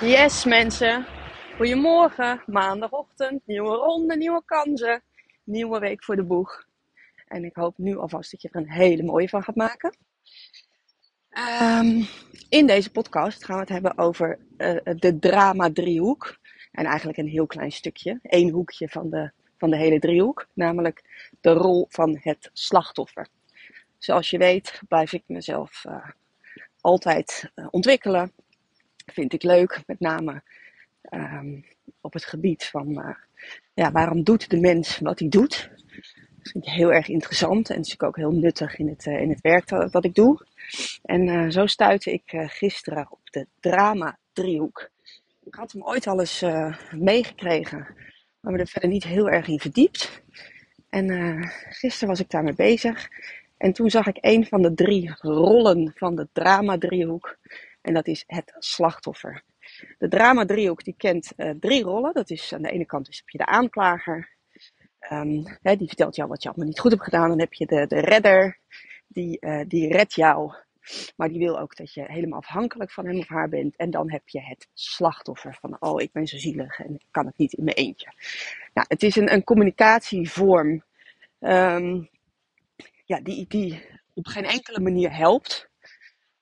Yes 0.00 0.44
mensen, 0.44 1.06
goedemorgen, 1.56 2.42
maandagochtend, 2.46 3.46
nieuwe 3.46 3.76
ronde, 3.76 4.16
nieuwe 4.16 4.42
kansen, 4.44 5.02
nieuwe 5.44 5.78
week 5.78 6.04
voor 6.04 6.16
de 6.16 6.22
boeg. 6.22 6.64
En 7.28 7.44
ik 7.44 7.56
hoop 7.56 7.78
nu 7.78 7.96
alvast 7.96 8.30
dat 8.30 8.42
je 8.42 8.48
er 8.52 8.60
een 8.60 8.70
hele 8.70 9.02
mooie 9.02 9.28
van 9.28 9.42
gaat 9.42 9.54
maken. 9.54 9.96
Um, 11.80 12.06
in 12.48 12.66
deze 12.66 12.90
podcast 12.90 13.44
gaan 13.44 13.54
we 13.54 13.60
het 13.60 13.70
hebben 13.70 13.98
over 13.98 14.38
uh, 14.58 14.76
de 14.96 15.18
drama 15.18 15.72
driehoek. 15.72 16.38
En 16.72 16.84
eigenlijk 16.84 17.18
een 17.18 17.28
heel 17.28 17.46
klein 17.46 17.72
stukje, 17.72 18.18
één 18.22 18.50
hoekje 18.50 18.88
van 18.88 19.10
de, 19.10 19.30
van 19.58 19.70
de 19.70 19.76
hele 19.76 19.98
driehoek. 19.98 20.46
Namelijk 20.52 21.02
de 21.40 21.52
rol 21.52 21.86
van 21.88 22.18
het 22.20 22.50
slachtoffer. 22.52 23.26
Zoals 23.98 24.30
je 24.30 24.38
weet 24.38 24.80
blijf 24.88 25.12
ik 25.12 25.22
mezelf 25.26 25.84
uh, 25.84 26.08
altijd 26.80 27.50
uh, 27.54 27.66
ontwikkelen, 27.70 28.32
vind 29.12 29.32
ik 29.32 29.42
leuk, 29.42 29.82
met 29.86 30.00
name 30.00 30.42
um, 31.10 31.64
op 32.00 32.12
het 32.12 32.24
gebied 32.24 32.64
van 32.64 32.90
uh, 32.90 33.14
ja, 33.74 33.92
waarom 33.92 34.22
doet 34.22 34.50
de 34.50 34.60
mens 34.60 34.98
wat 34.98 35.18
hij 35.18 35.28
doet. 35.28 35.70
Dat 36.38 36.52
vind 36.52 36.66
ik 36.66 36.72
heel 36.72 36.92
erg 36.92 37.08
interessant 37.08 37.70
en 37.70 37.80
is 37.80 38.00
ook 38.00 38.16
heel 38.16 38.32
nuttig 38.32 38.78
in 38.78 38.88
het, 38.88 39.06
uh, 39.06 39.20
in 39.20 39.28
het 39.30 39.40
werk 39.40 39.68
dat, 39.68 39.92
dat 39.92 40.04
ik 40.04 40.14
doe. 40.14 40.46
En 41.02 41.26
uh, 41.26 41.50
zo 41.50 41.66
stuitte 41.66 42.12
ik 42.12 42.22
gisteren 42.26 43.06
op 43.10 43.20
de 43.24 43.46
drama-driehoek. 43.60 44.90
Ik 45.44 45.54
had 45.54 45.72
hem 45.72 45.82
ooit 45.82 46.06
al 46.06 46.20
eens 46.20 46.44
meegekregen, 46.90 47.86
maar 48.40 48.52
me 48.52 48.58
er 48.58 48.66
verder 48.66 48.90
niet 48.90 49.04
heel 49.04 49.30
erg 49.30 49.48
in 49.48 49.60
verdiept. 49.60 50.22
En 50.88 51.44
gisteren 51.68 52.08
was 52.08 52.20
ik 52.20 52.30
daarmee 52.30 52.54
bezig. 52.54 53.08
En 53.56 53.72
toen 53.72 53.90
zag 53.90 54.06
ik 54.06 54.18
een 54.20 54.46
van 54.46 54.62
de 54.62 54.74
drie 54.74 55.14
rollen 55.18 55.92
van 55.94 56.16
de 56.16 56.28
drama-driehoek. 56.32 57.38
En 57.80 57.94
dat 57.94 58.06
is 58.06 58.24
het 58.26 58.54
slachtoffer. 58.58 59.42
De 59.98 60.08
drama 60.08 60.44
driehoek 60.44 60.84
die 60.84 60.94
kent 60.96 61.32
uh, 61.36 61.50
drie 61.60 61.82
rollen. 61.82 62.14
Dat 62.14 62.30
is 62.30 62.54
aan 62.54 62.62
de 62.62 62.70
ene 62.70 62.86
kant 62.86 63.06
dus 63.06 63.18
heb 63.18 63.28
je 63.28 63.38
de 63.38 63.46
aanklager. 63.46 64.38
Um, 65.12 65.58
hè, 65.62 65.76
die 65.76 65.86
vertelt 65.86 66.16
jou 66.16 66.28
wat 66.28 66.42
je 66.42 66.48
allemaal 66.48 66.66
niet 66.66 66.80
goed 66.80 66.90
hebt 66.90 67.04
gedaan. 67.04 67.28
Dan 67.28 67.40
heb 67.40 67.52
je 67.52 67.66
de, 67.66 67.86
de 67.86 68.00
redder. 68.00 68.58
Die, 69.06 69.36
uh, 69.40 69.60
die 69.66 69.92
redt 69.92 70.14
jou. 70.14 70.54
Maar 71.16 71.28
die 71.28 71.38
wil 71.38 71.58
ook 71.58 71.76
dat 71.76 71.94
je 71.94 72.04
helemaal 72.06 72.38
afhankelijk 72.38 72.92
van 72.92 73.06
hem 73.06 73.18
of 73.18 73.28
haar 73.28 73.48
bent. 73.48 73.76
En 73.76 73.90
dan 73.90 74.10
heb 74.10 74.28
je 74.28 74.40
het 74.40 74.68
slachtoffer 74.72 75.56
van, 75.60 75.76
oh, 75.80 76.00
ik 76.00 76.12
ben 76.12 76.26
zo 76.26 76.36
zielig 76.36 76.78
en 76.78 76.94
ik 76.94 77.06
kan 77.10 77.26
het 77.26 77.38
niet 77.38 77.52
in 77.52 77.64
mijn 77.64 77.76
eentje. 77.76 78.12
Nou, 78.74 78.86
het 78.88 79.02
is 79.02 79.16
een, 79.16 79.32
een 79.32 79.44
communicatievorm 79.44 80.84
um, 81.40 82.08
ja, 83.04 83.20
die, 83.20 83.46
die 83.48 83.82
op 84.14 84.26
geen 84.26 84.44
enkele 84.44 84.80
manier 84.80 85.16
helpt. 85.16 85.69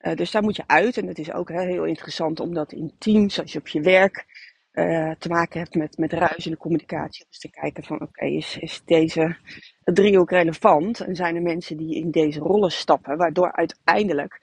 Uh, 0.00 0.14
dus 0.14 0.30
daar 0.30 0.42
moet 0.42 0.56
je 0.56 0.64
uit. 0.66 0.96
En 0.96 1.06
het 1.06 1.18
is 1.18 1.32
ook 1.32 1.48
heel 1.48 1.84
interessant 1.84 2.41
om 2.41 2.54
dat 2.54 2.72
in 2.72 2.92
teams, 2.98 3.41
als 3.41 3.52
je 3.52 3.58
op 3.58 3.68
je 3.68 3.80
werk 3.80 4.27
uh, 4.72 5.10
te 5.18 5.28
maken 5.28 5.60
hebt 5.60 5.74
met, 5.74 5.98
met 5.98 6.12
ruis 6.12 6.46
in 6.46 6.50
de 6.50 6.58
communicatie. 6.58 7.27
Dus 7.28 7.38
te 7.38 7.50
kijken 7.50 7.84
van 7.84 8.00
oké, 8.00 8.24
is, 8.24 8.56
is 8.58 8.82
deze 8.84 9.36
driehoek 9.84 10.30
relevant? 10.30 11.00
En 11.00 11.16
zijn 11.16 11.36
er 11.36 11.42
mensen 11.42 11.76
die 11.76 11.94
in 11.94 12.10
deze 12.10 12.41
rollen 12.41 12.72
stappen, 12.72 13.16
waardoor 13.16 13.52
uiteindelijk 13.52 14.41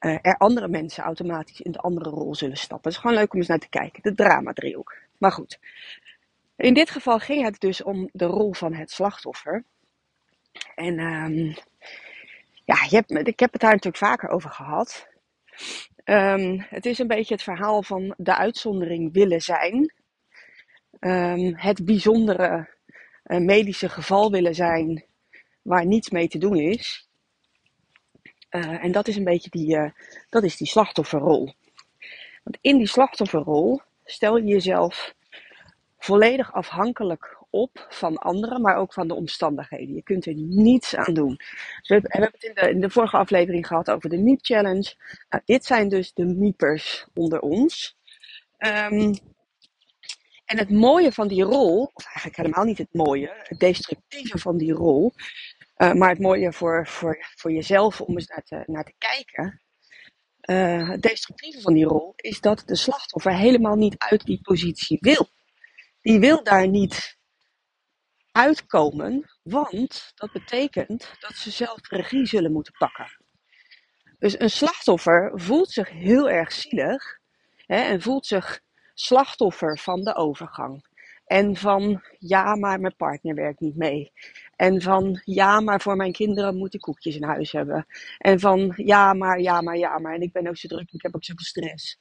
uh, 0.00 0.18
er 0.22 0.36
andere 0.36 0.68
mensen 0.68 1.04
automatisch 1.04 1.60
in 1.60 1.72
de 1.72 1.78
andere 1.78 2.10
rol 2.10 2.34
zullen 2.34 2.56
stappen. 2.56 2.88
Het 2.88 2.92
is 2.92 2.98
gewoon 2.98 3.16
leuk 3.16 3.32
om 3.32 3.38
eens 3.38 3.48
naar 3.48 3.58
te 3.58 3.68
kijken. 3.68 4.02
De 4.02 4.14
drama 4.14 4.52
driehoek. 4.52 4.96
Maar 5.18 5.32
goed. 5.32 5.58
In 6.56 6.74
dit 6.74 6.90
geval 6.90 7.18
ging 7.18 7.44
het 7.44 7.60
dus 7.60 7.82
om 7.82 8.08
de 8.12 8.24
rol 8.24 8.52
van 8.52 8.74
het 8.74 8.90
slachtoffer. 8.90 9.64
En 10.74 10.98
um, 10.98 11.54
ja, 12.64 12.82
ik 13.08 13.38
heb 13.40 13.52
het 13.52 13.60
daar 13.60 13.70
natuurlijk 13.70 14.04
vaker 14.04 14.28
over 14.28 14.50
gehad. 14.50 15.08
Um, 16.04 16.66
het 16.68 16.86
is 16.86 16.98
een 16.98 17.06
beetje 17.06 17.34
het 17.34 17.42
verhaal 17.42 17.82
van 17.82 18.14
de 18.16 18.36
uitzondering 18.36 19.12
willen 19.12 19.40
zijn. 19.40 19.94
Um, 21.00 21.56
het 21.56 21.84
bijzondere 21.84 22.68
uh, 23.24 23.38
medische 23.38 23.88
geval 23.88 24.30
willen 24.30 24.54
zijn 24.54 25.04
waar 25.62 25.86
niets 25.86 26.10
mee 26.10 26.28
te 26.28 26.38
doen 26.38 26.56
is. 26.56 27.08
Uh, 28.50 28.84
en 28.84 28.92
dat 28.92 29.08
is 29.08 29.16
een 29.16 29.24
beetje 29.24 29.50
die, 29.50 29.76
uh, 29.76 29.90
dat 30.28 30.42
is 30.42 30.56
die 30.56 30.66
slachtofferrol. 30.66 31.54
Want 32.42 32.58
in 32.60 32.78
die 32.78 32.88
slachtofferrol 32.88 33.80
stel 34.04 34.36
je 34.36 34.44
jezelf 34.44 35.14
volledig 35.98 36.52
afhankelijk 36.52 37.43
op 37.54 37.86
van 37.88 38.16
anderen, 38.16 38.60
maar 38.60 38.76
ook 38.76 38.92
van 38.92 39.08
de 39.08 39.14
omstandigheden. 39.14 39.94
Je 39.94 40.02
kunt 40.02 40.26
er 40.26 40.34
niets 40.34 40.96
aan 40.96 41.14
doen. 41.14 41.36
We 41.82 42.00
hebben 42.02 42.30
het 42.32 42.70
in 42.70 42.80
de, 42.80 42.90
vorige 42.90 43.16
aflevering 43.16 43.66
gehad 43.66 43.90
over 43.90 44.10
de 44.10 44.18
Miep 44.18 44.38
Challenge. 44.42 44.94
Nou, 45.28 45.42
dit 45.44 45.64
zijn 45.64 45.88
dus 45.88 46.12
de 46.12 46.24
Miepers 46.24 47.06
onder 47.14 47.40
ons. 47.40 47.96
Um, 48.58 49.14
en 50.44 50.58
het 50.58 50.70
mooie 50.70 51.12
van 51.12 51.28
die 51.28 51.42
rol, 51.42 51.90
of 51.92 52.04
eigenlijk 52.04 52.36
helemaal 52.36 52.64
niet 52.64 52.78
het 52.78 52.92
mooie, 52.92 53.32
het 53.42 53.58
destructieve 53.58 54.38
van 54.38 54.56
die 54.56 54.72
rol, 54.72 55.12
uh, 55.76 55.92
maar 55.92 56.08
het 56.08 56.18
mooie 56.18 56.52
voor, 56.52 56.86
voor, 56.86 57.18
voor 57.36 57.52
jezelf 57.52 58.00
om 58.00 58.14
eens 58.14 58.26
naar 58.26 58.42
te, 58.42 58.62
naar 58.66 58.84
te 58.84 58.94
kijken. 58.98 59.62
Uh, 60.50 60.88
het 60.88 61.02
destructieve 61.02 61.60
van 61.60 61.74
die 61.74 61.84
rol 61.84 62.12
is 62.16 62.40
dat 62.40 62.62
de 62.66 62.76
slachtoffer 62.76 63.36
helemaal 63.36 63.76
niet 63.76 63.94
uit 63.98 64.24
die 64.24 64.40
positie 64.42 64.98
wil. 65.00 65.28
Die 66.00 66.18
wil 66.18 66.42
daar 66.42 66.68
niet 66.68 67.16
uitkomen, 68.36 69.30
want 69.42 70.12
dat 70.14 70.32
betekent 70.32 71.10
dat 71.20 71.34
ze 71.34 71.50
zelf 71.50 71.88
regie 71.88 72.26
zullen 72.26 72.52
moeten 72.52 72.74
pakken. 72.78 73.06
Dus 74.18 74.40
een 74.40 74.50
slachtoffer 74.50 75.32
voelt 75.34 75.70
zich 75.70 75.90
heel 75.90 76.30
erg 76.30 76.52
zielig 76.52 77.18
hè, 77.66 77.76
en 77.76 78.00
voelt 78.00 78.26
zich 78.26 78.60
slachtoffer 78.94 79.78
van 79.78 80.02
de 80.02 80.14
overgang. 80.14 80.86
En 81.26 81.56
van 81.56 82.02
ja, 82.18 82.56
maar 82.56 82.80
mijn 82.80 82.96
partner 82.96 83.34
werkt 83.34 83.60
niet 83.60 83.76
mee. 83.76 84.12
En 84.56 84.82
van 84.82 85.20
ja, 85.24 85.60
maar 85.60 85.80
voor 85.80 85.96
mijn 85.96 86.12
kinderen 86.12 86.56
moet 86.56 86.74
ik 86.74 86.80
koekjes 86.80 87.16
in 87.16 87.24
huis 87.24 87.52
hebben. 87.52 87.86
En 88.18 88.40
van 88.40 88.72
ja, 88.76 89.12
maar 89.12 89.40
ja, 89.40 89.60
maar 89.60 89.76
ja, 89.76 89.98
maar. 89.98 90.14
En 90.14 90.22
ik 90.22 90.32
ben 90.32 90.48
ook 90.48 90.56
zo 90.56 90.68
druk, 90.68 90.92
ik 90.92 91.02
heb 91.02 91.14
ook 91.14 91.24
zoveel 91.24 91.44
stress. 91.44 91.98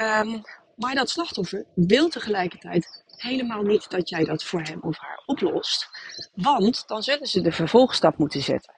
Um, 0.00 0.42
maar 0.76 0.94
dat 0.94 1.10
slachtoffer 1.10 1.64
wil 1.74 2.08
tegelijkertijd 2.08 3.04
helemaal 3.22 3.62
niet 3.62 3.90
dat 3.90 4.08
jij 4.08 4.24
dat 4.24 4.44
voor 4.44 4.62
hem 4.62 4.80
of 4.80 4.98
haar 4.98 5.22
oplost. 5.26 5.88
Want 6.34 6.88
dan 6.88 7.02
zullen 7.02 7.26
ze 7.26 7.40
de 7.40 7.52
vervolgstap 7.52 8.18
moeten 8.18 8.42
zetten. 8.42 8.74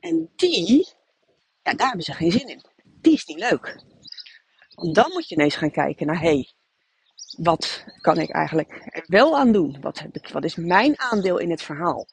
En 0.00 0.30
die, 0.36 0.88
daar 1.62 1.88
hebben 1.88 2.04
ze 2.04 2.12
geen 2.12 2.32
zin 2.32 2.48
in. 2.48 2.64
Die 2.84 3.12
is 3.12 3.24
niet 3.24 3.38
leuk. 3.38 3.82
Want 4.74 4.94
dan 4.94 5.10
moet 5.12 5.28
je 5.28 5.34
ineens 5.34 5.56
gaan 5.56 5.70
kijken 5.70 6.06
naar, 6.06 6.20
hé, 6.20 6.28
hey, 6.28 6.52
wat 7.36 7.84
kan 8.00 8.18
ik 8.18 8.30
eigenlijk 8.30 8.88
er 8.90 9.04
wel 9.06 9.38
aan 9.38 9.52
doen? 9.52 9.80
Wat, 9.80 9.98
heb 9.98 10.16
ik, 10.16 10.28
wat 10.28 10.44
is 10.44 10.54
mijn 10.54 11.00
aandeel 11.00 11.38
in 11.38 11.50
het 11.50 11.62
verhaal? 11.62 12.06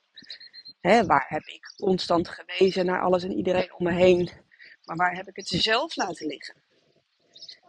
Waar 0.82 1.26
heb 1.28 1.46
ik 1.46 1.74
constant 1.78 2.30
gewezen 2.30 2.86
naar 2.86 3.02
alles 3.02 3.24
en 3.24 3.34
iedereen 3.34 3.74
om 3.78 3.84
me 3.84 3.92
heen? 3.92 4.32
Maar 4.84 4.96
waar 4.96 5.16
heb 5.16 5.28
ik 5.28 5.36
het 5.36 5.48
zelf 5.48 5.96
laten 5.96 6.28
liggen? 6.28 6.56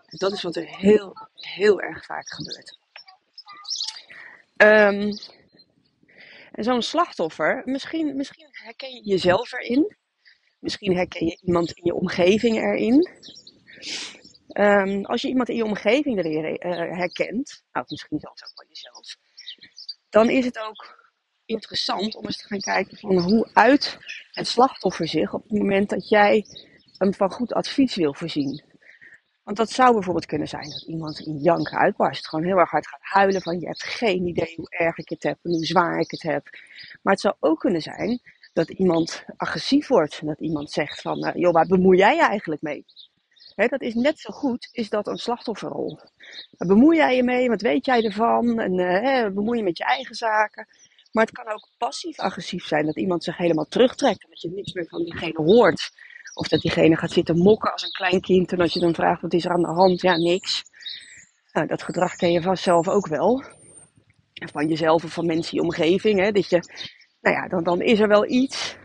Dat 0.06 0.32
is 0.32 0.42
wat 0.42 0.56
er 0.56 0.76
heel, 0.76 1.16
heel 1.34 1.80
erg 1.80 2.04
vaak 2.04 2.28
gebeurt. 2.28 2.78
En 4.56 5.18
zo'n 6.52 6.82
slachtoffer, 6.82 7.62
misschien, 7.64 8.16
misschien 8.16 8.48
herken 8.50 8.94
je 8.94 9.02
jezelf 9.02 9.52
erin. 9.52 9.96
Misschien 10.60 10.96
herken 10.96 11.26
je 11.26 11.38
iemand 11.42 11.70
in 11.70 11.84
je 11.84 11.94
omgeving 11.94 12.56
erin. 12.56 13.08
Um, 14.52 15.04
als 15.04 15.22
je 15.22 15.28
iemand 15.28 15.48
in 15.48 15.56
je 15.56 15.64
omgeving 15.64 16.18
erin 16.18 16.66
uh, 16.66 16.96
herkent, 16.96 17.62
nou 17.72 17.86
misschien 17.88 18.18
zelfs 18.20 18.44
ook 18.44 18.52
wel 18.54 18.68
jezelf, 18.68 19.16
dan 20.10 20.30
is 20.30 20.44
het 20.44 20.58
ook 20.58 21.08
interessant 21.44 22.14
om 22.14 22.24
eens 22.24 22.36
te 22.36 22.46
gaan 22.46 22.60
kijken 22.60 22.98
van 22.98 23.18
hoe 23.18 23.48
uit 23.52 23.98
het 24.30 24.48
slachtoffer 24.48 25.08
zich 25.08 25.34
op 25.34 25.42
het 25.42 25.58
moment 25.58 25.88
dat 25.88 26.08
jij 26.08 26.44
hem 26.98 27.14
van 27.14 27.30
goed 27.30 27.52
advies 27.52 27.94
wil 27.94 28.14
voorzien. 28.14 28.62
Want 29.46 29.58
dat 29.58 29.70
zou 29.70 29.92
bijvoorbeeld 29.92 30.26
kunnen 30.26 30.48
zijn 30.48 30.70
dat 30.70 30.82
iemand 30.82 31.20
in 31.20 31.38
janken 31.38 31.78
uitbarst. 31.78 32.28
Gewoon 32.28 32.44
heel 32.44 32.56
erg 32.56 32.70
hard 32.70 32.86
gaat 32.88 33.00
huilen 33.02 33.42
van 33.42 33.60
je 33.60 33.66
hebt 33.66 33.82
geen 33.82 34.26
idee 34.26 34.54
hoe 34.56 34.70
erg 34.70 34.98
ik 34.98 35.08
het 35.08 35.22
heb 35.22 35.38
en 35.42 35.50
hoe 35.50 35.64
zwaar 35.64 35.98
ik 35.98 36.10
het 36.10 36.22
heb. 36.22 36.48
Maar 37.02 37.12
het 37.12 37.22
zou 37.22 37.34
ook 37.40 37.60
kunnen 37.60 37.82
zijn 37.82 38.20
dat 38.52 38.70
iemand 38.70 39.24
agressief 39.36 39.88
wordt. 39.88 40.26
Dat 40.26 40.40
iemand 40.40 40.70
zegt 40.70 41.00
van, 41.00 41.26
uh, 41.26 41.34
joh, 41.34 41.52
waar 41.52 41.66
bemoei 41.66 41.98
jij 41.98 42.14
je 42.14 42.22
eigenlijk 42.22 42.62
mee? 42.62 42.84
Dat 43.56 43.82
is 43.82 43.94
net 43.94 44.18
zo 44.18 44.32
goed, 44.32 44.68
is 44.72 44.88
dat 44.88 45.06
een 45.06 45.18
slachtofferrol. 45.18 45.98
Waar 46.56 46.68
bemoei 46.68 46.96
jij 46.96 47.16
je 47.16 47.22
mee? 47.22 47.48
Wat 47.48 47.60
weet 47.60 47.84
jij 47.84 48.04
ervan? 48.04 48.60
En 48.60 48.78
uh, 48.78 49.34
bemoei 49.34 49.58
je 49.58 49.64
met 49.64 49.78
je 49.78 49.84
eigen 49.84 50.14
zaken? 50.14 50.68
Maar 51.12 51.24
het 51.24 51.34
kan 51.34 51.52
ook 51.52 51.68
passief-agressief 51.78 52.66
zijn. 52.66 52.86
Dat 52.86 52.96
iemand 52.96 53.24
zich 53.24 53.36
helemaal 53.36 53.68
terugtrekt. 53.68 54.22
En 54.22 54.30
dat 54.30 54.40
je 54.40 54.50
niks 54.50 54.72
meer 54.72 54.86
van 54.88 55.04
diegene 55.04 55.42
hoort. 55.42 55.90
Of 56.36 56.48
dat 56.48 56.60
diegene 56.60 56.96
gaat 56.96 57.10
zitten 57.10 57.38
mokken 57.38 57.72
als 57.72 57.82
een 57.82 57.90
klein 57.90 58.20
kind. 58.20 58.52
En 58.52 58.60
als 58.60 58.72
je 58.72 58.80
dan 58.80 58.94
vraagt 58.94 59.22
wat 59.22 59.32
is 59.32 59.44
er 59.44 59.50
aan 59.50 59.62
de 59.62 59.72
hand, 59.72 60.00
ja, 60.00 60.16
niks. 60.16 60.64
Nou, 61.52 61.66
dat 61.66 61.82
gedrag 61.82 62.16
ken 62.16 62.32
je 62.32 62.42
vast 62.42 62.62
zelf 62.62 62.88
ook 62.88 63.06
wel. 63.06 63.44
Van 64.32 64.68
jezelf 64.68 65.04
of 65.04 65.12
van 65.12 65.26
mensen 65.26 65.52
in 65.52 65.58
je 65.58 65.64
omgeving. 65.64 66.20
Hè? 66.20 66.32
Dat 66.32 66.48
je, 66.48 66.60
nou 67.20 67.36
ja, 67.36 67.48
dan, 67.48 67.64
dan 67.64 67.80
is 67.80 68.00
er 68.00 68.08
wel 68.08 68.30
iets. 68.30 68.76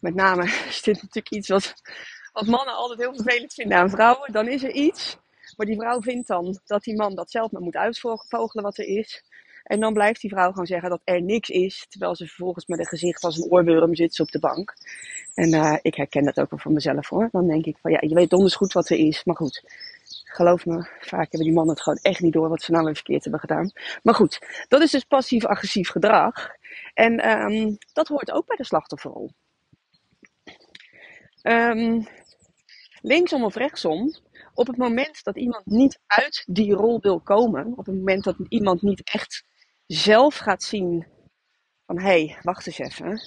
Met 0.00 0.14
name 0.14 0.44
is 0.68 0.82
dit 0.82 0.94
natuurlijk 0.94 1.30
iets 1.30 1.48
wat, 1.48 1.74
wat 2.32 2.46
mannen 2.46 2.74
altijd 2.74 3.00
heel 3.00 3.14
vervelend 3.14 3.54
vinden 3.54 3.78
aan 3.78 3.90
vrouwen. 3.90 4.32
Dan 4.32 4.48
is 4.48 4.62
er 4.62 4.72
iets 4.72 5.16
Maar 5.56 5.66
die 5.66 5.80
vrouw 5.80 6.00
vindt 6.00 6.28
dan 6.28 6.60
dat 6.64 6.82
die 6.82 6.96
man 6.96 7.14
dat 7.14 7.30
zelf 7.30 7.50
maar 7.50 7.62
moet 7.62 7.76
uitvogelen 7.76 8.64
wat 8.64 8.78
er 8.78 8.86
is. 8.86 9.22
En 9.70 9.80
dan 9.80 9.92
blijft 9.92 10.20
die 10.20 10.30
vrouw 10.30 10.50
gewoon 10.50 10.66
zeggen 10.66 10.90
dat 10.90 11.00
er 11.04 11.22
niks 11.22 11.48
is. 11.48 11.86
Terwijl 11.88 12.16
ze 12.16 12.26
vervolgens 12.26 12.66
met 12.66 12.78
een 12.78 12.86
gezicht 12.86 13.24
als 13.24 13.36
een 13.36 13.50
oorworm 13.50 13.94
zit 13.94 14.20
op 14.20 14.30
de 14.30 14.38
bank. 14.38 14.74
En 15.34 15.54
uh, 15.54 15.76
ik 15.82 15.94
herken 15.94 16.24
dat 16.24 16.40
ook 16.40 16.50
wel 16.50 16.58
van 16.58 16.72
mezelf 16.72 17.08
hoor. 17.08 17.28
Dan 17.32 17.46
denk 17.46 17.64
ik 17.64 17.76
van 17.80 17.90
ja, 17.90 17.98
je 18.00 18.14
weet 18.14 18.30
donders 18.30 18.54
goed 18.54 18.72
wat 18.72 18.88
er 18.88 18.96
is. 18.96 19.24
Maar 19.24 19.36
goed, 19.36 19.64
geloof 20.24 20.66
me, 20.66 20.82
vaak 21.00 21.30
hebben 21.30 21.40
die 21.40 21.52
mannen 21.52 21.74
het 21.74 21.82
gewoon 21.82 21.98
echt 22.02 22.20
niet 22.20 22.32
door 22.32 22.48
wat 22.48 22.62
ze 22.62 22.70
nou 22.70 22.84
weer 22.84 22.94
verkeerd 22.94 23.22
hebben 23.22 23.40
gedaan. 23.40 23.72
Maar 24.02 24.14
goed, 24.14 24.64
dat 24.68 24.82
is 24.82 24.90
dus 24.90 25.04
passief-agressief 25.04 25.88
gedrag. 25.88 26.50
En 26.94 27.30
um, 27.30 27.78
dat 27.92 28.08
hoort 28.08 28.30
ook 28.30 28.46
bij 28.46 28.56
de 28.56 28.64
slachtofferrol. 28.64 29.30
Um, 31.42 32.06
linksom 33.00 33.44
of 33.44 33.54
rechtsom, 33.54 34.14
op 34.54 34.66
het 34.66 34.76
moment 34.76 35.24
dat 35.24 35.36
iemand 35.36 35.66
niet 35.66 36.00
uit 36.06 36.44
die 36.46 36.72
rol 36.72 37.00
wil 37.00 37.20
komen, 37.20 37.72
op 37.76 37.86
het 37.86 37.94
moment 37.94 38.24
dat 38.24 38.36
iemand 38.48 38.82
niet 38.82 39.02
echt 39.04 39.48
zelf 39.92 40.36
gaat 40.36 40.62
zien 40.62 41.06
van 41.86 41.98
hé, 41.98 42.24
hey, 42.24 42.38
wacht 42.42 42.66
eens 42.66 42.78
even. 42.78 43.20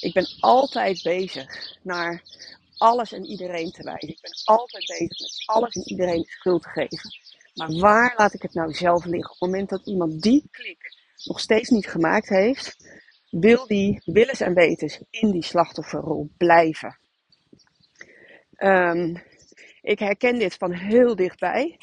Ik 0.00 0.12
ben 0.12 0.26
altijd 0.40 1.02
bezig 1.02 1.76
naar 1.82 2.22
alles 2.76 3.12
en 3.12 3.24
iedereen 3.24 3.70
te 3.70 3.82
wijzen. 3.82 4.08
Ik 4.08 4.20
ben 4.20 4.30
altijd 4.44 4.86
bezig 4.86 5.18
met 5.18 5.42
alles 5.46 5.74
en 5.74 5.82
iedereen 5.88 6.22
de 6.22 6.28
schuld 6.28 6.62
te 6.62 6.68
geven. 6.68 7.10
Maar 7.54 7.72
waar 7.72 8.14
laat 8.16 8.34
ik 8.34 8.42
het 8.42 8.54
nou 8.54 8.72
zelf 8.72 9.04
liggen? 9.04 9.30
Op 9.30 9.40
het 9.40 9.48
moment 9.48 9.68
dat 9.68 9.86
iemand 9.86 10.22
die 10.22 10.48
klik 10.50 10.96
nog 11.24 11.40
steeds 11.40 11.68
niet 11.68 11.86
gemaakt 11.86 12.28
heeft, 12.28 12.76
wil 13.30 13.66
die 13.66 14.02
willens 14.04 14.40
en 14.40 14.54
wetens 14.54 15.02
in 15.10 15.30
die 15.30 15.44
slachtofferrol 15.44 16.30
blijven. 16.36 16.98
Um, 18.58 19.22
ik 19.82 19.98
herken 19.98 20.38
dit 20.38 20.54
van 20.54 20.72
heel 20.72 21.16
dichtbij. 21.16 21.78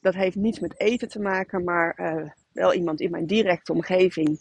Dat 0.00 0.14
heeft 0.14 0.36
niets 0.36 0.58
met 0.58 0.80
eten 0.80 1.08
te 1.08 1.20
maken, 1.20 1.64
maar 1.64 1.98
uh, 2.00 2.30
wel 2.52 2.74
iemand 2.74 3.00
in 3.00 3.10
mijn 3.10 3.26
directe 3.26 3.72
omgeving 3.72 4.40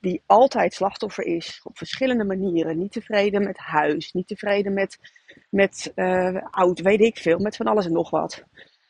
die 0.00 0.22
altijd 0.26 0.74
slachtoffer 0.74 1.24
is 1.24 1.60
op 1.64 1.78
verschillende 1.78 2.24
manieren. 2.24 2.78
Niet 2.78 2.92
tevreden 2.92 3.44
met 3.44 3.58
huis, 3.58 4.12
niet 4.12 4.28
tevreden 4.28 4.72
met, 4.72 4.98
met 5.48 5.92
uh, 5.94 6.36
oud, 6.50 6.80
weet 6.80 7.00
ik 7.00 7.18
veel, 7.18 7.38
met 7.38 7.56
van 7.56 7.66
alles 7.66 7.86
en 7.86 7.92
nog 7.92 8.10
wat. 8.10 8.44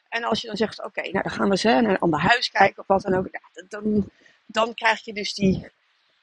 En 0.09 0.25
als 0.25 0.41
je 0.41 0.47
dan 0.47 0.57
zegt, 0.57 0.85
oké, 0.85 1.01
nou 1.01 1.23
dan 1.23 1.31
gaan 1.31 1.45
we 1.45 1.51
eens 1.51 1.63
naar 1.63 1.85
een 1.85 1.99
ander 1.99 2.21
huis 2.21 2.51
kijken 2.51 2.79
of 2.79 2.87
wat 2.87 3.03
dan 3.03 3.15
ook. 3.15 3.29
Dan, 3.69 4.11
dan 4.47 4.75
krijg 4.75 5.05
je 5.05 5.13
dus 5.13 5.35
die, 5.35 5.71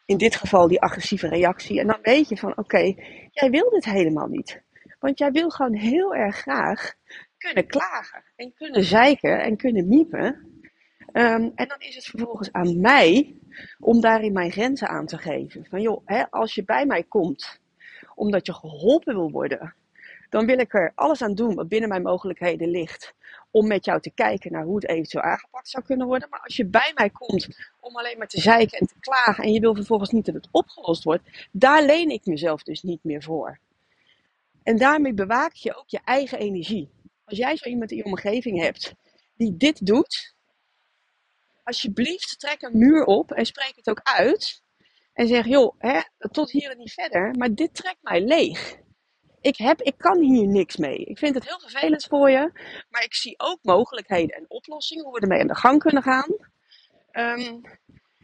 in 0.06 0.18
dit 0.18 0.36
geval 0.36 0.68
die 0.68 0.82
agressieve 0.82 1.28
reactie. 1.28 1.80
En 1.80 1.88
dan 1.88 2.00
weet 2.02 2.30
je 2.30 2.38
van, 2.38 2.58
oké, 2.58 2.94
jij 3.32 3.50
wil 3.50 3.70
dit 3.70 3.86
helemaal 3.86 4.28
niet. 4.28 4.62
Want 5.00 5.18
jij 5.18 5.32
wil 5.32 5.50
gewoon 5.50 5.74
heel 5.74 6.16
erg 6.16 6.36
graag 6.36 6.94
kunnen 7.38 7.68
klagen 7.68 8.24
en 8.36 8.54
kunnen 8.54 8.84
zeiken 8.84 9.42
en 9.42 9.58
kunnen 9.58 9.88
miepen. 9.88 10.59
Um, 11.14 11.52
en 11.56 11.68
dan 11.68 11.80
is 11.80 11.96
het 11.96 12.06
vervolgens 12.06 12.52
aan 12.52 12.80
mij 12.80 13.36
om 13.80 14.02
daarin 14.02 14.34
mijn 14.34 14.52
grenzen 14.52 14.88
aan 14.88 15.06
te 15.06 15.18
geven. 15.18 15.66
Van 15.70 15.82
joh, 15.82 16.02
hè, 16.06 16.30
als 16.30 16.56
je 16.56 16.64
bij 16.64 16.86
mij 16.86 17.04
komt 17.04 17.60
omdat 18.16 18.46
je 18.46 18.54
geholpen 18.54 19.16
wil 19.16 19.32
worden, 19.32 19.76
dan 20.30 20.46
wil 20.46 20.60
ik 20.60 20.74
er 20.74 20.92
alles 20.96 21.22
aan 21.22 21.36
doen 21.36 21.56
wat 21.56 21.68
binnen 21.68 21.90
mijn 21.90 22.02
mogelijkheden 22.02 22.70
ligt. 22.70 23.14
Om 23.52 23.68
met 23.68 23.86
jou 23.86 24.02
te 24.02 24.12
kijken 24.12 24.52
naar 24.52 24.64
hoe 24.64 24.76
het 24.76 24.88
eventueel 24.88 25.24
aangepakt 25.24 25.70
zou 25.70 25.84
kunnen 25.84 26.08
worden. 26.08 26.30
Maar 26.30 26.42
als 26.44 26.56
je 26.56 26.66
bij 26.66 26.92
mij 26.96 27.10
komt 27.10 27.48
om 27.80 27.98
alleen 27.98 28.18
maar 28.18 28.28
te 28.28 28.42
zeiken 28.42 28.80
en 28.80 28.88
te 28.88 29.00
klagen 29.00 29.44
en 29.44 29.54
je 29.54 29.60
wil 29.60 29.76
vervolgens 29.76 30.10
niet 30.10 30.26
dat 30.26 30.36
het 30.36 30.48
opgelost 30.52 31.04
wordt, 31.04 31.48
daar 31.52 31.84
leen 31.84 32.10
ik 32.10 32.26
mezelf 32.26 32.64
dus 32.64 32.84
niet 32.84 33.04
meer 33.04 33.24
voor. 33.24 33.60
En 34.64 34.78
daarmee 34.78 35.14
bewaak 35.14 35.54
je 35.54 35.76
ook 35.76 35.90
je 35.90 36.00
eigen 36.04 36.40
energie. 36.40 36.90
Als 37.26 37.38
jij 37.38 37.56
zo 37.56 37.70
iemand 37.70 37.92
in 37.92 37.98
je 37.98 38.06
omgeving 38.06 38.60
hebt 38.60 38.94
die 39.36 39.58
dit 39.58 39.86
doet, 39.86 40.36
alsjeblieft 41.70 42.40
trek 42.40 42.62
een 42.62 42.78
muur 42.78 43.04
op 43.04 43.32
en 43.32 43.46
spreek 43.46 43.76
het 43.76 43.90
ook 43.90 44.02
uit. 44.04 44.64
En 45.14 45.28
zeg, 45.28 45.46
joh, 45.46 45.76
hè, 45.78 46.00
tot 46.18 46.52
hier 46.52 46.72
en 46.72 46.78
niet 46.78 46.94
verder, 46.94 47.36
maar 47.38 47.54
dit 47.54 47.76
trekt 47.76 48.02
mij 48.02 48.22
leeg. 48.22 48.78
Ik, 49.42 49.58
heb, 49.58 49.82
ik 49.82 49.98
kan 49.98 50.20
hier 50.20 50.48
niks 50.48 50.78
mee. 50.78 50.98
Ik 50.98 51.18
vind 51.18 51.36
het 51.36 51.48
heel 51.48 51.60
vervelend 51.60 52.06
voor 52.06 52.30
je, 52.30 52.52
maar 52.90 53.04
ik 53.04 53.16
zie 53.16 53.34
ook 53.38 53.60
mogelijkheden 53.62 54.36
en 54.36 54.46
oplossingen 54.48 55.04
hoe 55.04 55.14
we 55.14 55.20
ermee 55.20 55.42
aan 55.42 55.48
de 55.48 55.56
gang 55.56 55.80
kunnen 55.80 56.04
gaan. 56.04 56.36
Um, 57.12 57.62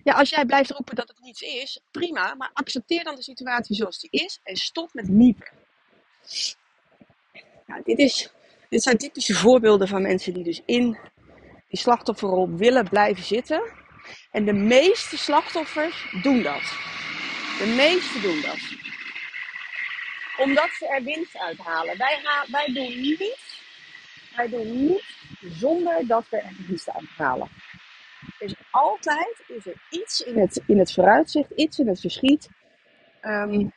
ja, 0.03 0.13
als 0.13 0.30
jij 0.30 0.45
blijft 0.45 0.71
roepen 0.71 0.95
dat 0.95 1.07
het 1.07 1.19
niets 1.19 1.41
is, 1.41 1.81
prima, 1.91 2.36
maar 2.36 2.50
accepteer 2.53 3.03
dan 3.03 3.15
de 3.15 3.24
situatie 3.24 3.75
zoals 3.75 4.00
die 4.00 4.09
is 4.12 4.39
en 4.44 4.56
stop 4.56 4.94
met 4.94 5.07
niepen. 5.07 5.51
Dit, 7.83 8.00
is, 8.00 8.30
dit 8.69 8.83
zijn 8.83 8.98
typische 8.98 9.33
voorbeelden 9.33 9.88
van 9.88 10.01
mensen 10.01 10.33
die 10.33 10.44
dus 10.44 10.62
in 10.65 10.98
die 11.67 11.79
slachtofferrol 11.79 12.50
willen 12.50 12.89
blijven 12.89 13.23
zitten. 13.23 13.73
En 14.31 14.45
de 14.45 14.53
meeste 14.53 15.17
slachtoffers 15.17 16.15
doen 16.21 16.41
dat. 16.41 16.62
De 17.57 17.73
meeste 17.77 18.21
doen 18.21 18.41
dat. 18.41 18.59
Omdat 20.38 20.69
ze 20.69 20.88
er 20.88 21.03
winst 21.03 21.38
uithalen. 21.38 21.97
Wij, 21.97 22.19
wij 22.51 22.65
doen 22.65 23.01
niet, 23.01 23.38
wij 24.35 24.50
doen 24.50 24.85
niet 24.85 25.03
zonder 25.39 26.07
dat 26.07 26.29
we 26.29 26.38
er 26.38 26.56
winst 26.67 26.89
uithalen. 26.89 27.50
Dus 28.39 28.56
altijd 28.71 29.44
is 29.47 29.65
er 29.65 29.81
iets 29.89 30.21
in 30.21 30.39
het, 30.39 30.63
in 30.67 30.79
het 30.79 30.94
vooruitzicht, 30.94 31.51
iets 31.51 31.79
in 31.79 31.88
het 31.88 32.00
verschiet, 32.00 32.50
um, 33.21 33.73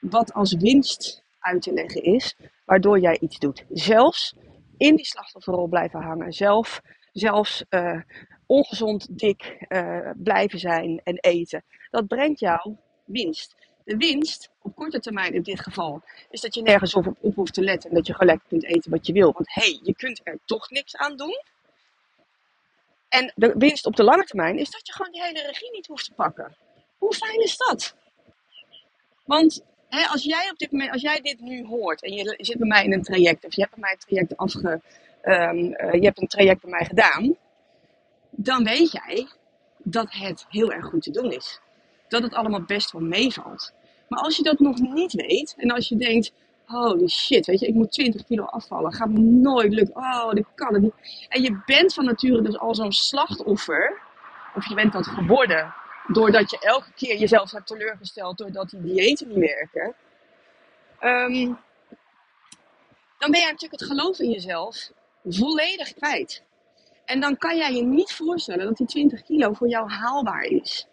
wat 0.00 0.32
als 0.32 0.52
winst 0.52 1.24
uit 1.38 1.62
te 1.62 1.72
leggen 1.72 2.02
is, 2.02 2.36
waardoor 2.64 3.00
jij 3.00 3.18
iets 3.20 3.38
doet. 3.38 3.64
Zelfs 3.68 4.34
in 4.76 4.96
die 4.96 5.06
slachtofferrol 5.06 5.66
blijven 5.66 6.00
hangen, 6.00 6.32
zelf, 6.32 6.80
zelfs 7.12 7.64
uh, 7.70 8.00
ongezond 8.46 9.18
dik 9.18 9.64
uh, 9.68 10.10
blijven 10.16 10.58
zijn 10.58 11.00
en 11.04 11.18
eten. 11.20 11.64
Dat 11.90 12.06
brengt 12.06 12.40
jou 12.40 12.76
winst. 13.04 13.54
De 13.84 13.96
winst, 13.96 14.50
op 14.62 14.74
korte 14.74 15.00
termijn 15.00 15.34
in 15.34 15.42
dit 15.42 15.60
geval, 15.60 16.02
is 16.30 16.40
dat 16.40 16.54
je 16.54 16.62
nergens 16.62 16.94
op, 16.94 17.14
op 17.20 17.34
hoeft 17.34 17.54
te 17.54 17.62
letten 17.62 17.90
en 17.90 17.96
dat 17.96 18.06
je 18.06 18.14
lekker 18.18 18.48
kunt 18.48 18.64
eten 18.64 18.90
wat 18.90 19.06
je 19.06 19.12
wil. 19.12 19.32
Want 19.32 19.54
hé, 19.54 19.62
hey, 19.62 19.80
je 19.82 19.94
kunt 19.94 20.20
er 20.24 20.38
toch 20.44 20.70
niks 20.70 20.96
aan 20.96 21.16
doen. 21.16 21.42
En 23.08 23.32
de 23.34 23.54
winst 23.58 23.86
op 23.86 23.96
de 23.96 24.04
lange 24.04 24.24
termijn 24.24 24.58
is 24.58 24.70
dat 24.70 24.86
je 24.86 24.92
gewoon 24.92 25.12
die 25.12 25.22
hele 25.22 25.42
regie 25.42 25.70
niet 25.70 25.86
hoeft 25.86 26.04
te 26.04 26.12
pakken. 26.12 26.56
Hoe 26.98 27.14
fijn 27.14 27.42
is 27.42 27.56
dat? 27.56 27.94
Want 29.24 29.64
hè, 29.88 30.06
als, 30.06 30.24
jij 30.24 30.48
op 30.50 30.58
dit 30.58 30.72
moment, 30.72 30.90
als 30.90 31.02
jij 31.02 31.20
dit 31.20 31.40
nu 31.40 31.64
hoort 31.64 32.02
en 32.02 32.12
je 32.12 32.34
zit 32.38 32.58
bij 32.58 32.68
mij 32.68 32.84
in 32.84 32.92
een 32.92 33.02
traject, 33.02 33.44
of 33.44 33.54
je 33.54 33.60
hebt 33.60 33.74
bij 33.74 33.82
mij 33.82 33.92
een 33.92 33.98
traject 33.98 34.36
afge, 34.36 34.80
um, 35.24 35.58
uh, 35.58 35.92
je 35.92 36.04
hebt 36.04 36.20
een 36.20 36.26
traject 36.26 36.60
bij 36.60 36.70
mij 36.70 36.84
gedaan, 36.84 37.36
dan 38.30 38.64
weet 38.64 38.92
jij 38.92 39.28
dat 39.78 40.06
het 40.10 40.46
heel 40.48 40.72
erg 40.72 40.86
goed 40.86 41.02
te 41.02 41.10
doen 41.10 41.32
is. 41.32 41.60
Dat 42.08 42.22
het 42.22 42.34
allemaal 42.34 42.62
best 42.62 42.92
wel 42.92 43.02
meevalt. 43.02 43.72
Maar 44.08 44.20
als 44.20 44.36
je 44.36 44.42
dat 44.42 44.58
nog 44.58 44.78
niet 44.78 45.12
weet 45.12 45.54
en 45.56 45.70
als 45.70 45.88
je 45.88 45.96
denkt, 45.96 46.32
holy 46.64 47.08
shit, 47.08 47.46
weet 47.46 47.60
je, 47.60 47.66
ik 47.66 47.74
moet 47.74 47.92
20 47.92 48.24
kilo 48.24 48.44
afvallen, 48.44 48.92
gaat 48.92 49.08
me 49.08 49.18
nooit 49.18 49.72
lukken, 49.72 49.96
oh, 49.96 50.30
dit 50.30 50.46
kan 50.54 50.74
het 50.74 50.82
niet. 50.82 51.26
En 51.28 51.42
je 51.42 51.62
bent 51.66 51.94
van 51.94 52.04
nature 52.04 52.42
dus 52.42 52.58
al 52.58 52.74
zo'n 52.74 52.92
slachtoffer, 52.92 54.00
of 54.54 54.68
je 54.68 54.74
bent 54.74 54.92
dat 54.92 55.06
geworden, 55.06 55.74
doordat 56.08 56.50
je 56.50 56.58
elke 56.58 56.92
keer 56.94 57.16
jezelf 57.16 57.50
hebt 57.50 57.66
teleurgesteld 57.66 58.38
doordat 58.38 58.70
die 58.70 58.82
diëten 58.82 59.28
niet 59.28 59.38
werken, 59.38 59.94
um, 61.00 61.58
dan 63.18 63.30
ben 63.30 63.40
je 63.40 63.46
natuurlijk 63.46 63.80
het 63.80 63.90
geloof 63.90 64.18
in 64.18 64.30
jezelf 64.30 64.90
volledig 65.24 65.94
kwijt. 65.94 66.42
En 67.04 67.20
dan 67.20 67.36
kan 67.36 67.56
jij 67.56 67.72
je 67.72 67.82
niet 67.82 68.12
voorstellen 68.12 68.66
dat 68.66 68.76
die 68.76 68.86
20 68.86 69.22
kilo 69.22 69.52
voor 69.52 69.68
jou 69.68 69.90
haalbaar 69.90 70.42
is. 70.42 70.86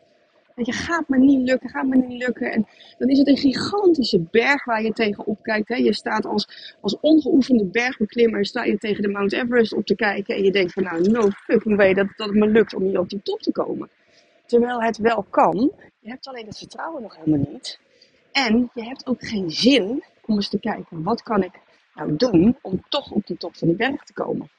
Dat 0.55 0.65
je 0.65 0.71
gaat 0.71 1.09
me 1.09 1.17
niet 1.17 1.47
lukken, 1.47 1.69
gaat 1.69 1.85
me 1.85 1.95
niet 1.95 2.23
lukken. 2.23 2.51
En 2.51 2.67
dan 2.97 3.09
is 3.09 3.17
het 3.17 3.27
een 3.27 3.37
gigantische 3.37 4.19
berg 4.31 4.65
waar 4.65 4.83
je 4.83 4.91
tegenop 4.91 5.41
kijkt. 5.41 5.67
Hè. 5.67 5.75
Je 5.75 5.93
staat 5.93 6.25
als, 6.25 6.75
als 6.81 6.99
ongeoefende 6.99 7.65
bergbeklimmer 7.65 8.45
sta 8.45 8.63
je 8.63 8.77
tegen 8.77 9.01
de 9.01 9.09
Mount 9.09 9.33
Everest 9.33 9.73
op 9.73 9.85
te 9.85 9.95
kijken. 9.95 10.35
En 10.35 10.43
je 10.43 10.51
denkt 10.51 10.73
van 10.73 10.83
nou, 10.83 11.01
no 11.01 11.29
fucking 11.29 11.77
way 11.77 11.93
dat, 11.93 12.07
dat 12.15 12.27
het 12.27 12.37
me 12.37 12.47
lukt 12.47 12.73
om 12.73 12.83
hier 12.83 12.99
op 12.99 13.09
die 13.09 13.21
top 13.21 13.41
te 13.41 13.51
komen. 13.51 13.89
Terwijl 14.53 14.81
het 14.81 14.97
wel 14.97 15.23
kan. 15.29 15.71
Je 15.99 16.09
hebt 16.09 16.27
alleen 16.27 16.45
het 16.45 16.57
vertrouwen 16.57 17.01
nog 17.01 17.15
helemaal 17.15 17.51
niet. 17.51 17.79
En 18.31 18.69
je 18.73 18.83
hebt 18.83 19.07
ook 19.07 19.27
geen 19.27 19.51
zin 19.51 20.03
om 20.25 20.35
eens 20.35 20.49
te 20.49 20.59
kijken, 20.59 21.03
wat 21.03 21.23
kan 21.23 21.43
ik 21.43 21.59
nou 21.93 22.15
doen 22.15 22.57
om 22.61 22.83
toch 22.89 23.11
op 23.11 23.27
die 23.27 23.37
top 23.37 23.55
van 23.55 23.67
die 23.67 23.77
berg 23.77 24.03
te 24.03 24.13
komen. 24.13 24.49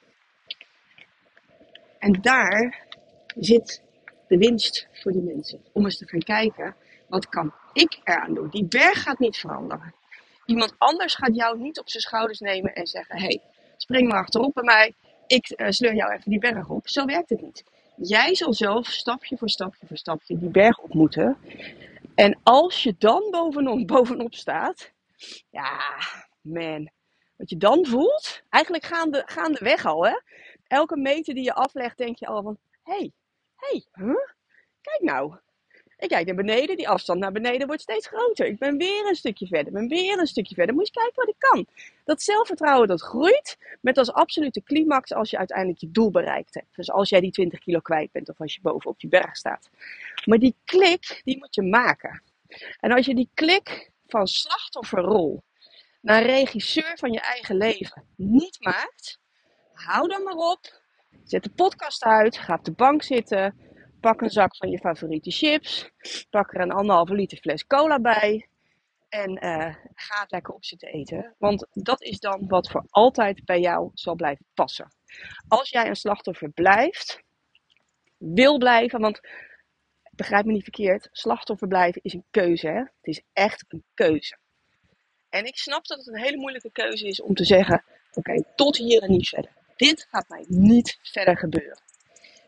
En 1.99 2.21
daar 2.21 2.87
zit 3.35 3.81
de 4.27 4.37
winst 4.37 4.87
voor 4.91 5.11
die 5.11 5.21
mensen. 5.21 5.63
Om 5.71 5.83
eens 5.83 5.97
te 5.97 6.07
gaan 6.07 6.19
kijken, 6.19 6.75
wat 7.07 7.29
kan 7.29 7.53
ik 7.73 7.99
eraan 8.03 8.33
doen? 8.33 8.49
Die 8.49 8.65
berg 8.65 9.01
gaat 9.01 9.19
niet 9.19 9.37
veranderen. 9.37 9.93
Iemand 10.45 10.75
anders 10.77 11.15
gaat 11.15 11.35
jou 11.35 11.59
niet 11.59 11.79
op 11.79 11.89
zijn 11.89 12.03
schouders 12.03 12.39
nemen 12.39 12.73
en 12.73 12.87
zeggen, 12.87 13.19
hey, 13.19 13.41
spring 13.77 14.07
maar 14.07 14.19
achterop 14.19 14.53
bij 14.53 14.63
mij. 14.63 14.93
Ik 15.27 15.53
uh, 15.57 15.69
sleur 15.69 15.95
jou 15.95 16.13
even 16.13 16.29
die 16.29 16.39
berg 16.39 16.69
op. 16.69 16.87
Zo 16.87 17.05
werkt 17.05 17.29
het 17.29 17.41
niet. 17.41 17.63
Jij 17.97 18.35
zal 18.35 18.53
zelf 18.53 18.87
stapje 18.87 19.37
voor 19.37 19.49
stapje 19.49 19.87
voor 19.87 19.97
stapje 19.97 20.37
die 20.37 20.49
berg 20.49 20.79
op 20.79 20.93
moeten. 20.93 21.37
En 22.15 22.39
als 22.43 22.83
je 22.83 22.95
dan 22.97 23.27
bovenop, 23.31 23.87
bovenop 23.95 24.33
staat, 24.33 24.91
ja, 25.49 25.81
man, 26.41 26.89
wat 27.37 27.49
je 27.49 27.57
dan 27.57 27.85
voelt, 27.85 28.43
eigenlijk 28.49 28.85
gaande, 28.85 29.23
gaandeweg 29.25 29.85
al, 29.85 30.05
hè, 30.05 30.15
Elke 30.67 30.97
meter 30.97 31.33
die 31.33 31.43
je 31.43 31.53
aflegt, 31.53 31.97
denk 31.97 32.17
je 32.17 32.27
al 32.27 32.43
van: 32.43 32.57
hé, 32.83 32.93
hey, 32.93 33.11
hé, 33.55 33.83
hey, 33.91 34.15
kijk 34.81 35.01
nou. 35.01 35.39
Ik 35.97 36.09
kijk 36.09 36.25
naar 36.25 36.35
beneden, 36.35 36.77
die 36.77 36.89
afstand 36.89 37.19
naar 37.19 37.31
beneden 37.31 37.67
wordt 37.67 37.81
steeds 37.81 38.07
groter. 38.07 38.45
Ik 38.45 38.57
ben 38.57 38.77
weer 38.77 39.07
een 39.07 39.15
stukje 39.15 39.47
verder, 39.47 39.73
ben 39.73 39.87
weer 39.87 40.19
een 40.19 40.27
stukje 40.27 40.55
verder. 40.55 40.75
Moet 40.75 40.87
je 40.87 40.93
kijken 40.93 41.15
wat 41.15 41.27
ik 41.27 41.35
kan. 41.37 41.65
Dat 42.03 42.21
zelfvertrouwen 42.21 42.87
dat 42.87 43.01
groeit 43.01 43.57
met 43.81 43.97
als 43.97 44.11
absolute 44.11 44.63
climax 44.63 45.13
als 45.13 45.29
je 45.29 45.37
uiteindelijk 45.37 45.79
je 45.79 45.91
doel 45.91 46.11
bereikt 46.11 46.53
hebt. 46.53 46.75
Dus 46.75 46.91
als 46.91 47.09
jij 47.09 47.19
die 47.19 47.31
20 47.31 47.59
kilo 47.59 47.79
kwijt 47.79 48.11
bent 48.11 48.29
of 48.29 48.39
als 48.39 48.53
je 48.53 48.61
boven 48.61 48.89
op 48.89 48.99
die 48.99 49.09
berg 49.09 49.35
staat. 49.35 49.69
Maar 50.25 50.39
die 50.39 50.55
klik, 50.65 51.21
die 51.23 51.37
moet 51.37 51.55
je 51.55 51.61
maken. 51.61 52.23
En 52.79 52.91
als 52.91 53.05
je 53.05 53.15
die 53.15 53.29
klik 53.33 53.91
van 54.07 54.27
slachtofferrol 54.27 55.43
naar 56.01 56.23
regisseur 56.23 56.97
van 56.97 57.11
je 57.11 57.21
eigen 57.21 57.57
leven 57.57 58.03
niet 58.15 58.57
maakt, 58.59 59.19
hou 59.73 60.07
dan 60.07 60.23
maar 60.23 60.35
op. 60.35 60.83
Zet 61.23 61.43
de 61.43 61.49
podcast 61.49 62.03
uit, 62.03 62.37
ga 62.37 62.53
op 62.53 62.65
de 62.65 62.71
bank 62.71 63.03
zitten, 63.03 63.55
pak 64.05 64.21
een 64.21 64.29
zak 64.29 64.55
van 64.55 64.69
je 64.69 64.77
favoriete 64.77 65.31
chips, 65.31 65.89
pak 66.29 66.53
er 66.53 66.61
een 66.61 66.71
anderhalve 66.71 67.13
liter 67.13 67.37
fles 67.37 67.67
cola 67.67 67.99
bij 67.99 68.47
en 69.09 69.29
uh, 69.31 69.75
ga 69.93 70.21
het 70.21 70.31
lekker 70.31 70.53
op 70.53 70.65
zitten 70.65 70.87
eten. 70.87 71.35
Want 71.37 71.67
dat 71.71 72.01
is 72.01 72.19
dan 72.19 72.47
wat 72.47 72.69
voor 72.69 72.85
altijd 72.89 73.45
bij 73.45 73.59
jou 73.59 73.89
zal 73.93 74.15
blijven 74.15 74.45
passen. 74.53 74.91
Als 75.47 75.69
jij 75.69 75.87
een 75.87 75.95
slachtoffer 75.95 76.49
blijft, 76.49 77.23
wil 78.17 78.57
blijven, 78.57 78.99
want 78.99 79.19
begrijp 80.11 80.45
me 80.45 80.51
niet 80.51 80.63
verkeerd, 80.63 81.09
slachtoffer 81.11 81.67
blijven 81.67 82.01
is 82.03 82.13
een 82.13 82.25
keuze. 82.31 82.67
Hè? 82.67 82.79
Het 82.79 82.89
is 83.01 83.21
echt 83.33 83.65
een 83.67 83.83
keuze. 83.93 84.37
En 85.29 85.45
ik 85.45 85.55
snap 85.55 85.85
dat 85.85 85.97
het 85.97 86.07
een 86.07 86.21
hele 86.21 86.37
moeilijke 86.37 86.71
keuze 86.71 87.07
is 87.07 87.21
om 87.21 87.33
te 87.33 87.45
zeggen: 87.45 87.83
oké, 88.13 88.43
tot 88.55 88.77
hier 88.77 89.01
en 89.01 89.11
niet 89.11 89.29
verder. 89.29 89.51
Dit 89.75 90.07
gaat 90.09 90.29
mij 90.29 90.45
niet 90.47 90.99
verder 91.01 91.37
gebeuren. 91.37 91.84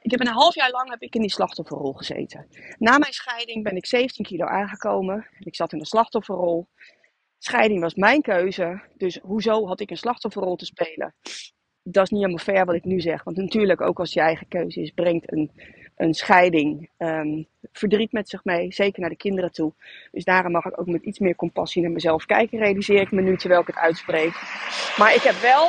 Ik 0.08 0.18
heb 0.18 0.28
een 0.28 0.34
half 0.34 0.56
jaar 0.56 0.72
lang 0.72 0.90
heb 0.90 1.02
ik 1.02 1.16
in 1.16 1.22
die 1.22 1.32
slachtofferrol 1.32 1.94
gezeten. 1.94 2.48
Na 2.78 2.98
mijn 2.98 3.14
scheiding 3.14 3.64
ben 3.64 3.76
ik 3.76 3.86
17 3.86 4.26
kilo 4.26 4.46
aangekomen. 4.46 5.28
Ik 5.40 5.56
zat 5.56 5.74
in 5.74 5.80
de 5.80 5.86
slachtofferrol. 5.86 6.68
Scheiding 7.38 7.82
was 7.82 7.96
mijn 7.96 8.22
keuze. 8.22 8.82
Dus 8.96 9.20
hoezo 9.22 9.68
had 9.68 9.80
ik 9.80 9.90
een 9.90 9.98
slachtofferrol 9.98 10.56
te 10.56 10.66
spelen? 10.66 11.16
Dat 11.84 12.04
is 12.04 12.10
niet 12.10 12.22
helemaal 12.22 12.44
fair 12.44 12.66
wat 12.66 12.76
ik 12.76 12.84
nu 12.84 13.00
zeg. 13.00 13.24
Want 13.24 13.38
natuurlijk, 13.38 13.82
ook 13.82 14.00
als 14.00 14.14
je 14.14 14.20
eigen 14.20 14.48
keuze 14.48 14.82
is, 14.82 14.92
brengt 14.92 15.32
een, 15.32 15.52
een 15.96 16.14
scheiding 16.14 16.90
um, 16.98 17.48
verdriet 17.72 18.12
met 18.12 18.30
zich 18.30 18.44
mee. 18.44 18.74
Zeker 18.74 19.00
naar 19.02 19.10
de 19.10 19.16
kinderen 19.16 19.52
toe. 19.52 19.74
Dus 20.12 20.24
daarom 20.24 20.52
mag 20.52 20.66
ik 20.66 20.80
ook 20.80 20.88
met 20.88 21.04
iets 21.04 21.20
meer 21.20 21.36
compassie 21.36 21.82
naar 21.82 21.92
mezelf 21.92 22.26
kijken. 22.26 22.60
Realiseer 22.60 23.02
ik 23.02 23.12
me 23.12 23.22
nu 23.22 23.38
terwijl 23.38 23.62
ik 23.62 23.68
het 23.68 23.78
uitspreek. 23.78 24.34
Maar 24.98 25.16
ik 25.16 25.22
heb 25.22 25.36
wel 25.36 25.66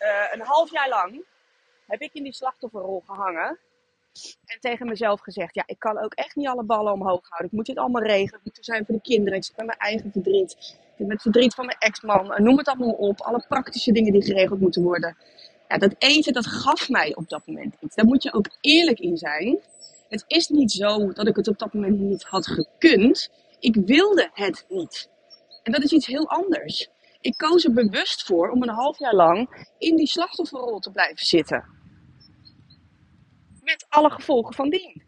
uh, 0.00 0.32
een 0.32 0.40
half 0.40 0.70
jaar 0.70 0.88
lang 0.88 1.30
heb 1.92 2.00
ik 2.00 2.12
in 2.12 2.22
die 2.22 2.32
slachtofferrol 2.32 3.02
gehangen. 3.06 3.58
En 4.44 4.60
tegen 4.60 4.86
mezelf 4.86 5.20
gezegd, 5.20 5.54
ja, 5.54 5.62
ik 5.66 5.78
kan 5.78 5.98
ook 5.98 6.14
echt 6.14 6.36
niet 6.36 6.46
alle 6.46 6.64
ballen 6.64 6.92
omhoog 6.92 7.28
houden. 7.28 7.46
Ik 7.46 7.52
moet 7.52 7.66
dit 7.66 7.76
allemaal 7.76 8.02
regelen. 8.02 8.34
Het 8.34 8.44
moet 8.44 8.58
er 8.58 8.64
zijn 8.64 8.84
voor 8.86 8.94
de 8.94 9.00
kinderen. 9.00 9.38
Ik 9.38 9.44
zit 9.44 9.56
met 9.56 9.66
mijn 9.66 9.78
eigen 9.78 10.12
verdriet. 10.12 10.52
Ik 10.52 10.94
zit 10.96 11.06
met 11.06 11.22
verdriet 11.22 11.54
van 11.54 11.66
mijn 11.66 11.78
ex-man. 11.78 12.42
Noem 12.42 12.58
het 12.58 12.68
allemaal 12.68 12.92
op. 12.92 13.20
Alle 13.20 13.44
praktische 13.48 13.92
dingen 13.92 14.12
die 14.12 14.22
geregeld 14.22 14.60
moeten 14.60 14.82
worden. 14.82 15.16
Ja, 15.68 15.78
dat 15.78 15.94
eten, 15.98 16.32
dat 16.32 16.46
gaf 16.46 16.88
mij 16.88 17.14
op 17.14 17.28
dat 17.28 17.46
moment 17.46 17.74
iets. 17.80 17.94
Daar 17.94 18.06
moet 18.06 18.22
je 18.22 18.32
ook 18.32 18.46
eerlijk 18.60 18.98
in 18.98 19.16
zijn. 19.16 19.58
Het 20.08 20.24
is 20.26 20.48
niet 20.48 20.72
zo 20.72 21.12
dat 21.12 21.26
ik 21.26 21.36
het 21.36 21.48
op 21.48 21.58
dat 21.58 21.72
moment 21.72 21.98
niet 21.98 22.22
had 22.22 22.46
gekund. 22.46 23.30
Ik 23.58 23.76
wilde 23.76 24.30
het 24.32 24.64
niet. 24.68 25.08
En 25.62 25.72
dat 25.72 25.82
is 25.82 25.92
iets 25.92 26.06
heel 26.06 26.28
anders. 26.28 26.88
Ik 27.20 27.36
koos 27.36 27.64
er 27.64 27.72
bewust 27.72 28.22
voor 28.22 28.50
om 28.50 28.62
een 28.62 28.74
half 28.74 28.98
jaar 28.98 29.14
lang 29.14 29.66
in 29.78 29.96
die 29.96 30.06
slachtofferrol 30.06 30.78
te 30.78 30.90
blijven 30.90 31.26
zitten. 31.26 31.81
Met 33.62 33.86
alle 33.88 34.10
gevolgen 34.10 34.54
van 34.54 34.70
dien. 34.70 35.06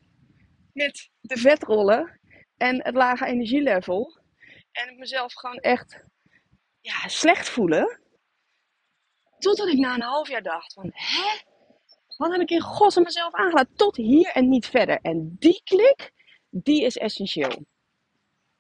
Met 0.73 1.11
de 1.21 1.37
vetrollen 1.37 2.21
en 2.57 2.85
het 2.85 2.95
lage 2.95 3.27
energielevel. 3.27 4.21
En 4.73 4.99
mezelf 4.99 5.33
gewoon 5.35 5.59
echt 5.59 6.05
ja, 6.81 7.09
slecht 7.09 7.49
voelen. 7.49 8.01
Totdat 9.39 9.69
ik 9.69 9.79
na 9.79 9.95
een 9.95 10.03
half 10.03 10.29
jaar 10.29 10.43
dacht 10.43 10.73
van, 10.73 10.91
hè? 10.93 11.41
Wat 12.17 12.33
heb 12.33 12.41
ik 12.41 12.51
in 12.51 12.61
godsnaam 12.61 13.05
mezelf 13.05 13.35
aangelaten? 13.35 13.77
Tot 13.77 13.97
hier 13.97 14.31
en 14.31 14.49
niet 14.49 14.67
verder. 14.67 14.99
En 15.01 15.37
die 15.39 15.61
klik, 15.65 16.13
die 16.51 16.85
is 16.85 16.97
essentieel. 16.97 17.67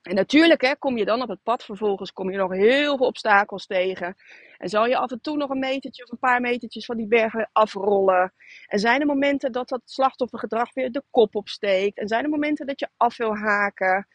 En 0.04 0.14
natuurlijk 0.14 0.60
hè, 0.60 0.76
kom 0.76 0.96
je 0.96 1.04
dan 1.04 1.22
op 1.22 1.28
het 1.28 1.42
pad 1.42 1.64
vervolgens, 1.64 2.12
kom 2.12 2.30
je 2.30 2.36
nog 2.36 2.52
heel 2.52 2.96
veel 2.96 3.06
obstakels 3.06 3.66
tegen. 3.66 4.16
En 4.58 4.68
zal 4.68 4.86
je 4.86 4.96
af 4.96 5.10
en 5.10 5.20
toe 5.20 5.36
nog 5.36 5.50
een 5.50 5.58
metertje 5.58 6.02
of 6.02 6.10
een 6.10 6.18
paar 6.18 6.40
metertjes 6.40 6.84
van 6.84 6.96
die 6.96 7.06
bergen 7.06 7.50
afrollen. 7.52 8.32
En 8.66 8.78
zijn 8.78 9.00
er 9.00 9.06
momenten 9.06 9.52
dat 9.52 9.68
dat 9.68 9.80
slachtoffergedrag 9.84 10.74
weer 10.74 10.92
de 10.92 11.02
kop 11.10 11.34
opsteekt. 11.34 11.98
En 11.98 12.08
zijn 12.08 12.24
er 12.24 12.30
momenten 12.30 12.66
dat 12.66 12.80
je 12.80 12.88
af 12.96 13.16
wil 13.16 13.36
haken. 13.36 14.06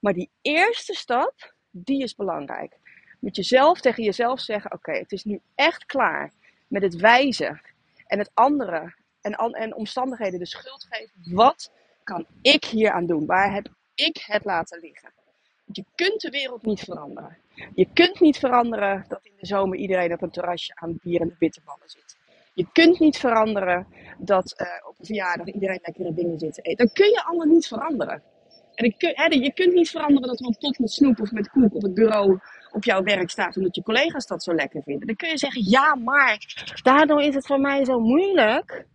Maar 0.00 0.12
die 0.12 0.30
eerste 0.42 0.94
stap, 0.94 1.54
die 1.70 2.02
is 2.02 2.14
belangrijk. 2.14 2.78
Met 3.20 3.36
jezelf 3.36 3.80
tegen 3.80 4.02
jezelf 4.04 4.40
zeggen, 4.40 4.72
oké, 4.72 4.92
het 4.92 5.12
is 5.12 5.24
nu 5.24 5.40
echt 5.54 5.86
klaar 5.86 6.32
met 6.68 6.82
het 6.82 6.96
wijzen 6.96 7.60
en 8.06 8.18
het 8.18 8.30
andere 8.34 8.94
en, 9.20 9.34
en 9.34 9.74
omstandigheden 9.74 10.38
de 10.38 10.46
schuld 10.46 10.86
geven. 10.90 11.34
Wat 11.34 11.72
kan 12.04 12.26
ik 12.42 12.64
hier 12.64 12.90
aan 12.90 13.06
doen? 13.06 13.26
Waar 13.26 13.52
heb 13.52 13.68
ik 13.94 14.24
het 14.26 14.44
laten 14.44 14.80
liggen? 14.80 15.17
Je 15.72 15.84
kunt 15.94 16.20
de 16.20 16.30
wereld 16.30 16.62
niet 16.62 16.80
veranderen. 16.80 17.36
Je 17.74 17.88
kunt 17.92 18.20
niet 18.20 18.38
veranderen 18.38 19.04
dat 19.08 19.20
in 19.22 19.32
de 19.40 19.46
zomer 19.46 19.78
iedereen 19.78 20.12
op 20.12 20.22
een 20.22 20.30
terrasje 20.30 20.72
aan 20.74 20.98
bier 21.02 21.20
en 21.20 21.28
de 21.28 21.34
bitterballen 21.38 21.88
zit. 21.88 22.16
Je 22.54 22.66
kunt 22.72 22.98
niet 22.98 23.16
veranderen 23.16 23.86
dat 24.18 24.54
uh, 24.60 24.88
op 24.88 24.94
een 24.98 25.06
verjaardag 25.06 25.46
iedereen 25.46 25.80
lekkere 25.82 26.14
dingen 26.14 26.38
zit 26.38 26.54
te 26.54 26.62
eten. 26.62 26.86
Dat 26.86 26.94
kun 26.94 27.10
je 27.10 27.24
allemaal 27.24 27.46
niet 27.46 27.66
veranderen. 27.66 28.22
En 28.74 28.94
je, 28.98 29.42
je 29.42 29.52
kunt 29.52 29.74
niet 29.74 29.90
veranderen 29.90 30.28
dat 30.28 30.40
er 30.40 30.46
een 30.46 30.56
pot 30.58 30.78
met 30.78 30.90
snoep 30.90 31.20
of 31.20 31.32
met 31.32 31.50
koek 31.50 31.74
op 31.74 31.82
het 31.82 31.94
bureau 31.94 32.38
op 32.72 32.84
jouw 32.84 33.02
werk 33.02 33.30
staat 33.30 33.56
omdat 33.56 33.74
je 33.74 33.82
collega's 33.82 34.26
dat 34.26 34.42
zo 34.42 34.54
lekker 34.54 34.82
vinden. 34.82 35.06
Dan 35.06 35.16
kun 35.16 35.28
je 35.28 35.38
zeggen, 35.38 35.70
ja 35.70 35.94
maar, 35.94 36.38
daardoor 36.82 37.22
is 37.22 37.34
het 37.34 37.46
voor 37.46 37.60
mij 37.60 37.84
zo 37.84 38.00
moeilijk. 38.00 38.86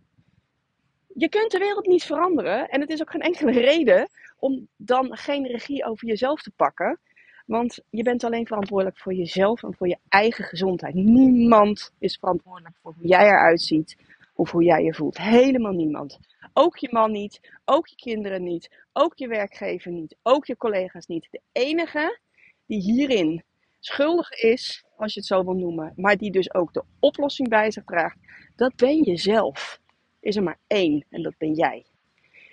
Je 1.16 1.28
kunt 1.28 1.50
de 1.50 1.58
wereld 1.58 1.86
niet 1.86 2.04
veranderen 2.04 2.68
en 2.68 2.80
het 2.80 2.90
is 2.90 3.00
ook 3.00 3.10
geen 3.10 3.20
enkele 3.20 3.52
reden 3.52 4.08
om 4.38 4.68
dan 4.76 5.16
geen 5.16 5.46
regie 5.46 5.84
over 5.84 6.08
jezelf 6.08 6.42
te 6.42 6.50
pakken. 6.56 7.00
Want 7.46 7.78
je 7.90 8.02
bent 8.02 8.24
alleen 8.24 8.46
verantwoordelijk 8.46 8.98
voor 8.98 9.14
jezelf 9.14 9.62
en 9.62 9.74
voor 9.74 9.88
je 9.88 9.98
eigen 10.08 10.44
gezondheid. 10.44 10.94
Niemand 10.94 11.92
is 11.98 12.16
verantwoordelijk 12.16 12.76
voor 12.82 12.94
hoe 12.98 13.06
jij 13.06 13.26
eruit 13.26 13.60
ziet 13.60 13.96
of 14.34 14.50
hoe 14.50 14.64
jij 14.64 14.82
je 14.82 14.94
voelt. 14.94 15.18
Helemaal 15.18 15.72
niemand. 15.72 16.18
Ook 16.52 16.76
je 16.76 16.88
man 16.90 17.12
niet, 17.12 17.40
ook 17.64 17.86
je 17.86 17.96
kinderen 17.96 18.42
niet, 18.42 18.84
ook 18.92 19.16
je 19.16 19.28
werkgever 19.28 19.92
niet, 19.92 20.16
ook 20.22 20.46
je 20.46 20.56
collega's 20.56 21.06
niet. 21.06 21.28
De 21.30 21.40
enige 21.52 22.18
die 22.66 22.80
hierin 22.80 23.42
schuldig 23.80 24.30
is, 24.30 24.84
als 24.96 25.14
je 25.14 25.20
het 25.20 25.28
zo 25.28 25.44
wil 25.44 25.54
noemen, 25.54 25.92
maar 25.96 26.16
die 26.16 26.30
dus 26.30 26.54
ook 26.54 26.72
de 26.72 26.84
oplossing 27.00 27.48
bij 27.48 27.70
zich 27.70 27.84
draagt, 27.84 28.18
dat 28.56 28.76
ben 28.76 29.04
je 29.04 29.16
zelf. 29.16 29.82
Is 30.24 30.36
er 30.36 30.42
maar 30.42 30.58
één 30.66 31.06
en 31.10 31.22
dat 31.22 31.38
ben 31.38 31.52
jij. 31.52 31.86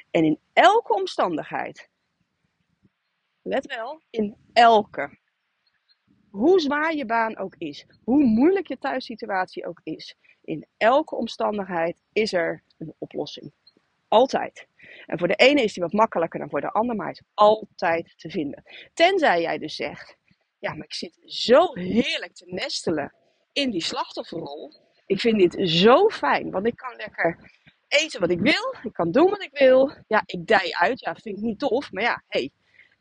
En 0.10 0.24
in 0.24 0.40
elke 0.54 0.94
omstandigheid, 0.94 1.90
let 3.42 3.66
wel, 3.66 4.01
in 4.10 4.36
elke, 4.54 5.18
hoe 6.30 6.60
zwaar 6.60 6.96
je 6.96 7.06
baan 7.06 7.38
ook 7.38 7.56
is, 7.58 7.86
hoe 8.04 8.24
moeilijk 8.24 8.68
je 8.68 8.78
thuissituatie 8.78 9.68
ook 9.68 9.80
is, 9.84 10.16
in 10.44 10.68
elke 10.78 11.16
omstandigheid 11.16 12.01
is 12.13 12.34
er 12.34 12.63
een 12.78 12.94
oplossing. 12.98 13.54
Altijd. 14.08 14.68
En 15.06 15.20
voor 15.20 15.28
de 15.28 15.36
ene 15.36 15.63
is 15.63 15.74
die 15.74 15.84
wat 15.84 15.94
makkelijker 15.94 16.40
dan 16.40 16.50
voor 16.50 16.62
de 16.62 16.72
ander, 16.72 16.96
maar 16.96 17.12
is 17.12 17.24
altijd 17.34 18.13
te 18.18 18.30
vinden. 18.30 18.63
Tenzij 18.94 19.42
jij 19.42 19.58
dus 19.58 19.75
zegt, 19.75 20.18
ja, 20.60 20.74
maar 20.74 20.86
ik 20.86 20.94
zit 20.94 21.18
zo 21.25 21.74
heerlijk 21.74 22.34
te 22.34 22.46
nestelen 22.48 23.13
in 23.51 23.70
die 23.72 23.84
slachtofferrol. 23.84 24.74
Ik 25.06 25.20
vind 25.20 25.40
dit 25.40 25.70
zo 25.70 26.10
fijn, 26.10 26.51
want 26.51 26.66
ik 26.66 26.75
kan 26.75 26.96
lekker 26.96 27.60
eten 27.92 28.20
wat 28.20 28.30
ik 28.30 28.40
wil. 28.40 28.76
Ik 28.84 28.94
kan 28.94 29.12
doen 29.12 29.30
wat 29.30 29.44
ik 29.44 29.58
wil. 29.58 29.94
Ja, 30.08 30.22
ik 30.26 30.48
dij 30.48 30.76
uit. 30.80 31.00
Ja, 31.00 31.16
vind 31.16 31.38
ik 31.38 31.44
niet 31.44 31.60
tof. 31.60 31.92
Maar 31.92 32.04
ja, 32.04 32.24
hey, 32.28 32.52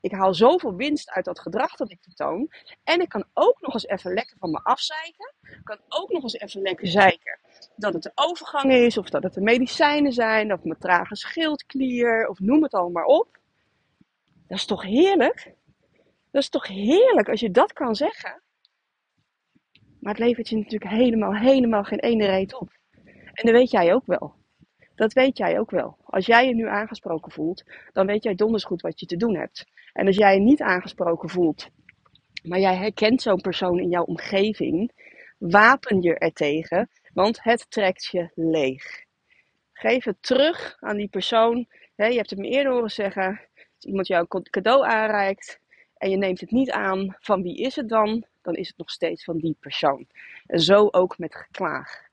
ik 0.00 0.12
haal 0.12 0.34
zoveel 0.34 0.76
winst 0.76 1.10
uit 1.10 1.24
dat 1.24 1.40
gedrag 1.40 1.76
dat 1.76 1.90
ik 1.90 1.98
vertoon. 2.00 2.50
En 2.84 3.00
ik 3.00 3.08
kan 3.08 3.24
ook 3.34 3.60
nog 3.60 3.72
eens 3.72 3.86
even 3.86 4.14
lekker 4.14 4.36
van 4.38 4.50
me 4.50 4.60
afzeiken. 4.62 5.34
Ik 5.42 5.60
kan 5.64 5.78
ook 5.88 6.10
nog 6.10 6.22
eens 6.22 6.38
even 6.38 6.62
lekker 6.62 6.86
zeiken 6.86 7.38
dat 7.76 7.92
het 7.92 8.02
de 8.02 8.12
overgang 8.14 8.72
is, 8.72 8.98
of 8.98 9.10
dat 9.10 9.22
het 9.22 9.34
de 9.34 9.40
medicijnen 9.40 10.12
zijn, 10.12 10.52
of 10.52 10.62
mijn 10.62 10.78
trage 10.78 11.16
schildklier, 11.16 12.28
of 12.28 12.38
noem 12.38 12.62
het 12.62 12.74
allemaal 12.74 13.06
op. 13.06 13.38
Dat 14.48 14.58
is 14.58 14.66
toch 14.66 14.82
heerlijk? 14.82 15.54
Dat 16.30 16.42
is 16.42 16.48
toch 16.48 16.66
heerlijk 16.66 17.28
als 17.28 17.40
je 17.40 17.50
dat 17.50 17.72
kan 17.72 17.94
zeggen? 17.94 18.42
Maar 20.00 20.14
het 20.14 20.22
levert 20.22 20.48
je 20.48 20.56
natuurlijk 20.56 20.90
helemaal, 20.90 21.34
helemaal 21.34 21.84
geen 21.84 22.00
ene 22.00 22.26
reet 22.26 22.54
op. 22.54 22.78
En 23.32 23.46
dat 23.46 23.54
weet 23.54 23.70
jij 23.70 23.94
ook 23.94 24.06
wel. 24.06 24.39
Dat 25.00 25.12
weet 25.12 25.36
jij 25.36 25.58
ook 25.58 25.70
wel. 25.70 25.96
Als 26.04 26.26
jij 26.26 26.46
je 26.46 26.54
nu 26.54 26.68
aangesproken 26.68 27.32
voelt, 27.32 27.64
dan 27.92 28.06
weet 28.06 28.22
jij 28.22 28.34
donders 28.34 28.64
goed 28.64 28.80
wat 28.80 29.00
je 29.00 29.06
te 29.06 29.16
doen 29.16 29.36
hebt. 29.36 29.66
En 29.92 30.06
als 30.06 30.16
jij 30.16 30.34
je 30.34 30.40
niet 30.40 30.62
aangesproken 30.62 31.28
voelt, 31.28 31.68
maar 32.42 32.58
jij 32.58 32.76
herkent 32.76 33.22
zo'n 33.22 33.40
persoon 33.40 33.78
in 33.78 33.88
jouw 33.88 34.04
omgeving, 34.04 34.92
wapen 35.38 36.02
je 36.02 36.14
er 36.14 36.32
tegen 36.32 36.90
Want 37.12 37.42
het 37.42 37.66
trekt 37.70 38.04
je 38.04 38.30
leeg. 38.34 39.04
Geef 39.72 40.04
het 40.04 40.22
terug 40.22 40.76
aan 40.80 40.96
die 40.96 41.08
persoon. 41.08 41.66
je 41.94 42.04
hebt 42.04 42.30
het 42.30 42.38
me 42.38 42.48
eerder 42.48 42.72
horen 42.72 42.90
zeggen. 42.90 43.40
Als 43.74 43.84
iemand 43.84 44.06
jou 44.06 44.26
een 44.28 44.42
cadeau 44.50 44.84
aanreikt 44.84 45.60
en 45.96 46.10
je 46.10 46.16
neemt 46.16 46.40
het 46.40 46.50
niet 46.50 46.70
aan, 46.70 47.16
van 47.20 47.42
wie 47.42 47.56
is 47.56 47.76
het 47.76 47.88
dan? 47.88 48.26
Dan 48.42 48.54
is 48.54 48.68
het 48.68 48.78
nog 48.78 48.90
steeds 48.90 49.24
van 49.24 49.38
die 49.38 49.56
persoon. 49.60 50.06
En 50.46 50.60
zo 50.60 50.88
ook 50.90 51.18
met 51.18 51.34
geklaag. 51.34 52.09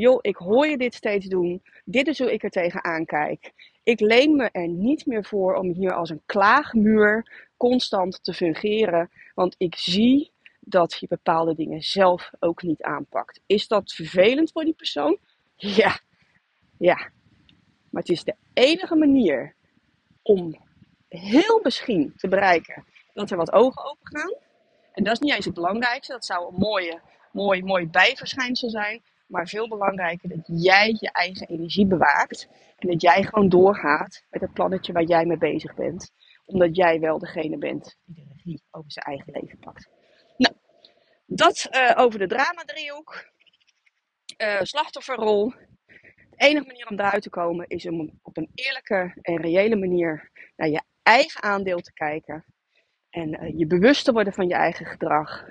Joh, 0.00 0.18
ik 0.20 0.36
hoor 0.36 0.66
je 0.66 0.76
dit 0.76 0.94
steeds 0.94 1.26
doen. 1.26 1.62
Dit 1.84 2.06
is 2.06 2.18
hoe 2.18 2.32
ik 2.32 2.42
er 2.42 2.50
tegenaan 2.50 3.04
kijk. 3.04 3.52
Ik 3.82 4.00
leen 4.00 4.36
me 4.36 4.48
er 4.52 4.68
niet 4.68 5.06
meer 5.06 5.24
voor 5.24 5.54
om 5.54 5.72
hier 5.72 5.92
als 5.92 6.10
een 6.10 6.22
klaagmuur 6.26 7.46
constant 7.56 8.24
te 8.24 8.32
fungeren. 8.32 9.10
Want 9.34 9.54
ik 9.58 9.74
zie 9.74 10.32
dat 10.60 10.96
je 11.00 11.06
bepaalde 11.06 11.54
dingen 11.54 11.82
zelf 11.82 12.30
ook 12.38 12.62
niet 12.62 12.82
aanpakt. 12.82 13.40
Is 13.46 13.68
dat 13.68 13.92
vervelend 13.92 14.52
voor 14.52 14.64
die 14.64 14.74
persoon? 14.74 15.18
Ja, 15.56 16.00
ja. 16.78 17.10
Maar 17.90 18.02
het 18.02 18.08
is 18.08 18.24
de 18.24 18.34
enige 18.54 18.94
manier 18.94 19.54
om 20.22 20.60
heel 21.08 21.60
misschien 21.62 22.12
te 22.16 22.28
bereiken 22.28 22.84
dat 23.12 23.30
er 23.30 23.36
wat 23.36 23.52
ogen 23.52 23.84
open 23.84 24.06
gaan. 24.18 24.34
En 24.92 25.04
dat 25.04 25.12
is 25.12 25.18
niet 25.18 25.34
eens 25.34 25.44
het 25.44 25.54
belangrijkste. 25.54 26.12
Dat 26.12 26.24
zou 26.24 26.48
een 26.48 26.60
mooie, 26.60 27.00
mooi, 27.32 27.62
mooi 27.62 27.88
bijverschijnsel 27.88 28.70
zijn. 28.70 29.02
Maar 29.34 29.48
veel 29.48 29.68
belangrijker 29.68 30.28
dat 30.28 30.62
jij 30.62 30.96
je 31.00 31.12
eigen 31.12 31.46
energie 31.46 31.86
bewaakt. 31.86 32.48
En 32.78 32.88
dat 32.88 33.00
jij 33.00 33.22
gewoon 33.22 33.48
doorgaat 33.48 34.24
met 34.30 34.40
het 34.40 34.52
plannetje 34.52 34.92
waar 34.92 35.02
jij 35.02 35.24
mee 35.24 35.38
bezig 35.38 35.74
bent. 35.74 36.10
Omdat 36.44 36.76
jij 36.76 37.00
wel 37.00 37.18
degene 37.18 37.58
bent 37.58 37.96
die 38.04 38.14
de 38.14 38.32
regie 38.32 38.62
over 38.70 38.92
zijn 38.92 39.04
eigen 39.04 39.32
leven 39.32 39.58
pakt. 39.58 39.88
Nou, 40.36 40.54
dat 41.26 41.68
uh, 41.70 41.92
over 41.94 42.18
de 42.18 42.26
drama-driehoek. 42.26 43.32
Uh, 44.42 44.60
slachtofferrol. 44.62 45.52
De 46.30 46.36
enige 46.36 46.66
manier 46.66 46.86
om 46.88 46.96
daaruit 46.96 47.22
te 47.22 47.30
komen 47.30 47.68
is 47.68 47.86
om 47.86 48.18
op 48.22 48.36
een 48.36 48.50
eerlijke 48.54 49.18
en 49.20 49.40
reële 49.40 49.76
manier 49.76 50.30
naar 50.56 50.68
je 50.68 50.82
eigen 51.02 51.42
aandeel 51.42 51.80
te 51.80 51.92
kijken. 51.92 52.44
En 53.10 53.44
uh, 53.44 53.58
je 53.58 53.66
bewust 53.66 54.04
te 54.04 54.12
worden 54.12 54.32
van 54.32 54.48
je 54.48 54.54
eigen 54.54 54.86
gedrag 54.86 55.44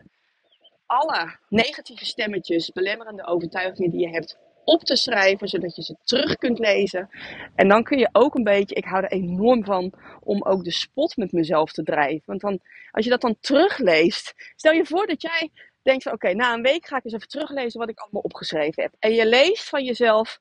alle 0.94 1.38
negatieve 1.50 2.06
stemmetjes, 2.06 2.72
belemmerende 2.72 3.26
overtuigingen 3.26 3.92
die 3.92 4.00
je 4.00 4.10
hebt 4.10 4.38
op 4.64 4.84
te 4.84 4.96
schrijven, 4.96 5.48
zodat 5.48 5.76
je 5.76 5.84
ze 5.84 5.96
terug 6.04 6.36
kunt 6.36 6.60
lezen. 6.60 7.10
En 7.56 7.68
dan 7.68 7.84
kun 7.84 7.98
je 7.98 8.10
ook 8.12 8.36
een 8.36 8.44
beetje, 8.44 8.76
ik 8.76 8.86
hou 8.86 9.04
er 9.04 9.12
enorm 9.12 9.64
van, 9.64 9.94
om 10.20 10.44
ook 10.44 10.64
de 10.64 10.72
spot 10.72 11.18
met 11.18 11.32
mezelf 11.32 11.72
te 11.72 11.84
drijven. 11.84 12.24
Want 12.26 12.42
dan, 12.42 12.60
als 12.92 13.06
je 13.06 13.12
dat 13.12 13.22
dan 13.22 13.38
terugleest, 13.40 14.34
stel 14.56 14.72
je 14.74 14.86
voor 14.86 15.08
dat 15.08 15.22
jij 15.22 15.52
denkt 15.82 16.04
van 16.04 16.12
oké, 16.12 16.34
na 16.34 16.54
een 16.54 16.62
week 16.62 16.88
ga 16.88 16.98
ik 16.98 17.04
eens 17.04 17.14
even 17.14 17.28
teruglezen 17.28 17.80
wat 17.80 17.90
ik 17.90 18.00
allemaal 18.00 18.22
opgeschreven 18.22 18.84
heb. 18.84 18.94
En 19.00 19.14
je 19.14 19.28
leest 19.28 19.70
van 19.70 19.84
jezelf, 19.84 20.40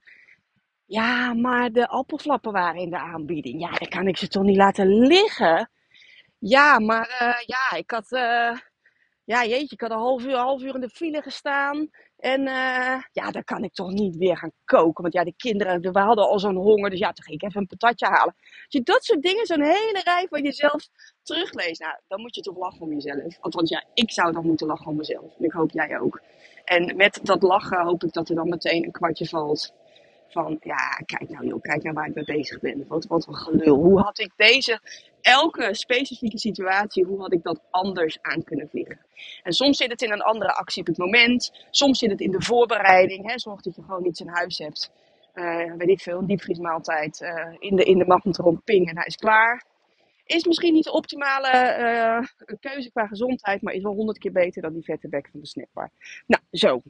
ja, 0.87 1.35
maar 1.35 1.73
de 1.73 1.89
appelflappen 1.89 2.53
waren 2.53 2.81
in 2.81 2.91
de 2.91 2.99
aanbieding. 2.99 3.61
Ja, 3.61 3.71
dan 3.71 3.89
kan 3.89 4.09
ik 4.09 4.17
ze 4.17 4.29
toch 4.29 4.43
niet 4.43 4.57
laten 4.57 5.07
liggen. 5.07 5.71
Ja, 6.39 6.79
maar 6.79 7.09
uh, 7.23 7.43
ja, 7.47 7.77
ik 7.79 7.91
had... 7.91 8.13
Uh, 8.13 8.57
ja, 9.25 9.45
jeetje, 9.45 9.75
ik 9.75 9.81
had 9.81 9.91
een 9.91 9.97
half 9.97 10.25
uur, 10.25 10.37
half 10.37 10.63
uur 10.63 10.75
in 10.75 10.81
de 10.81 10.89
file 10.89 11.23
gestaan. 11.23 11.91
En 12.17 12.41
uh, 12.41 13.03
ja, 13.13 13.31
dan 13.31 13.45
kan 13.45 13.65
ik 13.65 13.73
toch 13.73 13.91
niet 13.91 14.17
weer 14.17 14.37
gaan 14.37 14.53
koken. 14.65 15.03
Want 15.03 15.15
ja, 15.15 15.25
de 15.25 15.35
kinderen, 15.37 15.81
we 15.81 15.99
hadden 15.99 16.29
al 16.29 16.39
zo'n 16.39 16.57
honger. 16.57 16.91
Dus 16.91 16.99
ja, 16.99 17.13
toen 17.13 17.25
ging 17.25 17.41
ik 17.41 17.49
even 17.49 17.61
een 17.61 17.67
patatje 17.67 18.07
halen. 18.07 18.35
Je 18.69 18.83
dat 18.83 19.05
soort 19.05 19.23
dingen, 19.23 19.47
zo'n 19.47 19.63
hele 19.63 20.01
rij 20.05 20.27
van 20.31 20.43
jezelf 20.43 20.89
terugleest. 21.23 21.81
Nou, 21.81 21.95
dan 22.09 22.21
moet 22.21 22.35
je 22.35 22.41
toch 22.41 22.57
lachen 22.57 22.81
om 22.81 22.93
jezelf. 22.93 23.37
Althans, 23.41 23.71
ja, 23.71 23.85
ik 23.95 24.11
zou 24.11 24.33
dan 24.33 24.47
moeten 24.47 24.67
lachen 24.67 24.87
om 24.87 24.97
mezelf. 24.97 25.37
En 25.39 25.45
ik 25.45 25.53
hoop 25.53 25.71
jij 25.71 26.01
ook. 26.01 26.21
En 26.65 26.97
met 26.97 27.21
dat 27.23 27.43
lachen 27.43 27.85
hoop 27.85 28.05
ik 28.05 28.13
dat 28.13 28.29
er 28.29 28.35
dan 28.35 28.49
meteen 28.49 28.85
een 28.85 28.93
kwartje 28.93 29.27
valt. 29.27 29.75
Van, 30.33 30.59
ja, 30.61 30.89
kijk 31.05 31.29
nou 31.29 31.47
joh, 31.47 31.61
kijk 31.61 31.83
nou 31.83 31.95
waar 31.95 32.09
ik 32.09 32.15
mee 32.15 32.25
bezig 32.25 32.61
ben. 32.61 32.85
Wat, 32.89 33.07
wat 33.07 33.27
een 33.27 33.35
gelul. 33.35 33.77
Hoe 33.77 34.01
had 34.01 34.19
ik 34.19 34.33
deze, 34.37 34.81
elke 35.21 35.75
specifieke 35.75 36.39
situatie, 36.39 37.05
hoe 37.05 37.21
had 37.21 37.33
ik 37.33 37.43
dat 37.43 37.61
anders 37.71 38.19
aan 38.23 38.45
kunnen 38.45 38.69
vliegen? 38.69 39.01
En 39.43 39.53
soms 39.53 39.77
zit 39.77 39.91
het 39.91 40.03
in 40.03 40.13
een 40.13 40.23
andere 40.23 40.53
actie 40.53 40.81
op 40.81 40.87
het 40.87 40.99
moment. 40.99 41.67
Soms 41.71 41.99
zit 41.99 42.11
het 42.11 42.21
in 42.21 42.31
de 42.31 42.43
voorbereiding. 42.43 43.31
Hè, 43.31 43.39
zorg 43.39 43.61
dat 43.61 43.75
je 43.75 43.83
gewoon 43.83 44.07
iets 44.07 44.21
in 44.21 44.29
huis 44.29 44.59
hebt. 44.59 44.91
Uh, 45.35 45.75
weet 45.77 45.89
ik 45.89 46.01
veel, 46.01 46.19
een 46.19 46.27
diepvriesmaaltijd 46.27 47.21
uh, 47.21 47.57
in 47.59 47.77
de, 47.77 47.85
in 47.85 47.99
de 47.99 48.07
magnetron 48.07 48.63
ping 48.65 48.89
en 48.89 48.97
hij 48.97 49.07
is 49.07 49.17
klaar. 49.17 49.65
Is 50.25 50.45
misschien 50.45 50.73
niet 50.73 50.85
de 50.85 50.93
optimale 50.93 51.77
uh, 51.79 52.57
keuze 52.61 52.91
qua 52.91 53.07
gezondheid, 53.07 53.63
maar 53.63 53.75
is 53.75 53.83
wel 53.83 53.95
honderd 53.95 54.19
keer 54.19 54.33
beter 54.33 54.63
dan 54.63 54.73
die 54.73 54.85
vette 54.85 55.09
bek 55.09 55.29
van 55.31 55.41
de 55.41 55.47
snackbar. 55.47 55.91
Nou, 56.27 56.43
zo. 56.51 56.81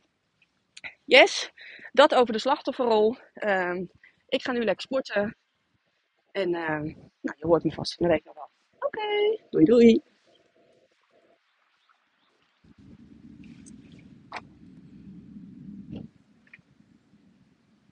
Yes, 1.04 1.52
dat 1.92 2.14
over 2.14 2.32
de 2.32 2.38
slachtofferrol. 2.38 3.16
Ehm, 3.34 3.84
ik 4.28 4.42
ga 4.42 4.52
nu 4.52 4.64
lekker 4.64 4.82
sporten. 4.82 5.36
En 6.30 6.54
ehm, 6.54 6.84
nou, 7.20 7.36
je 7.36 7.46
hoort 7.46 7.64
me 7.64 7.72
vast 7.72 7.94
van 7.94 8.06
de 8.06 8.12
week 8.12 8.24
nog 8.24 8.34
wel. 8.34 8.50
Oké, 8.78 9.42
doei 9.50 9.64
doei. 9.64 10.02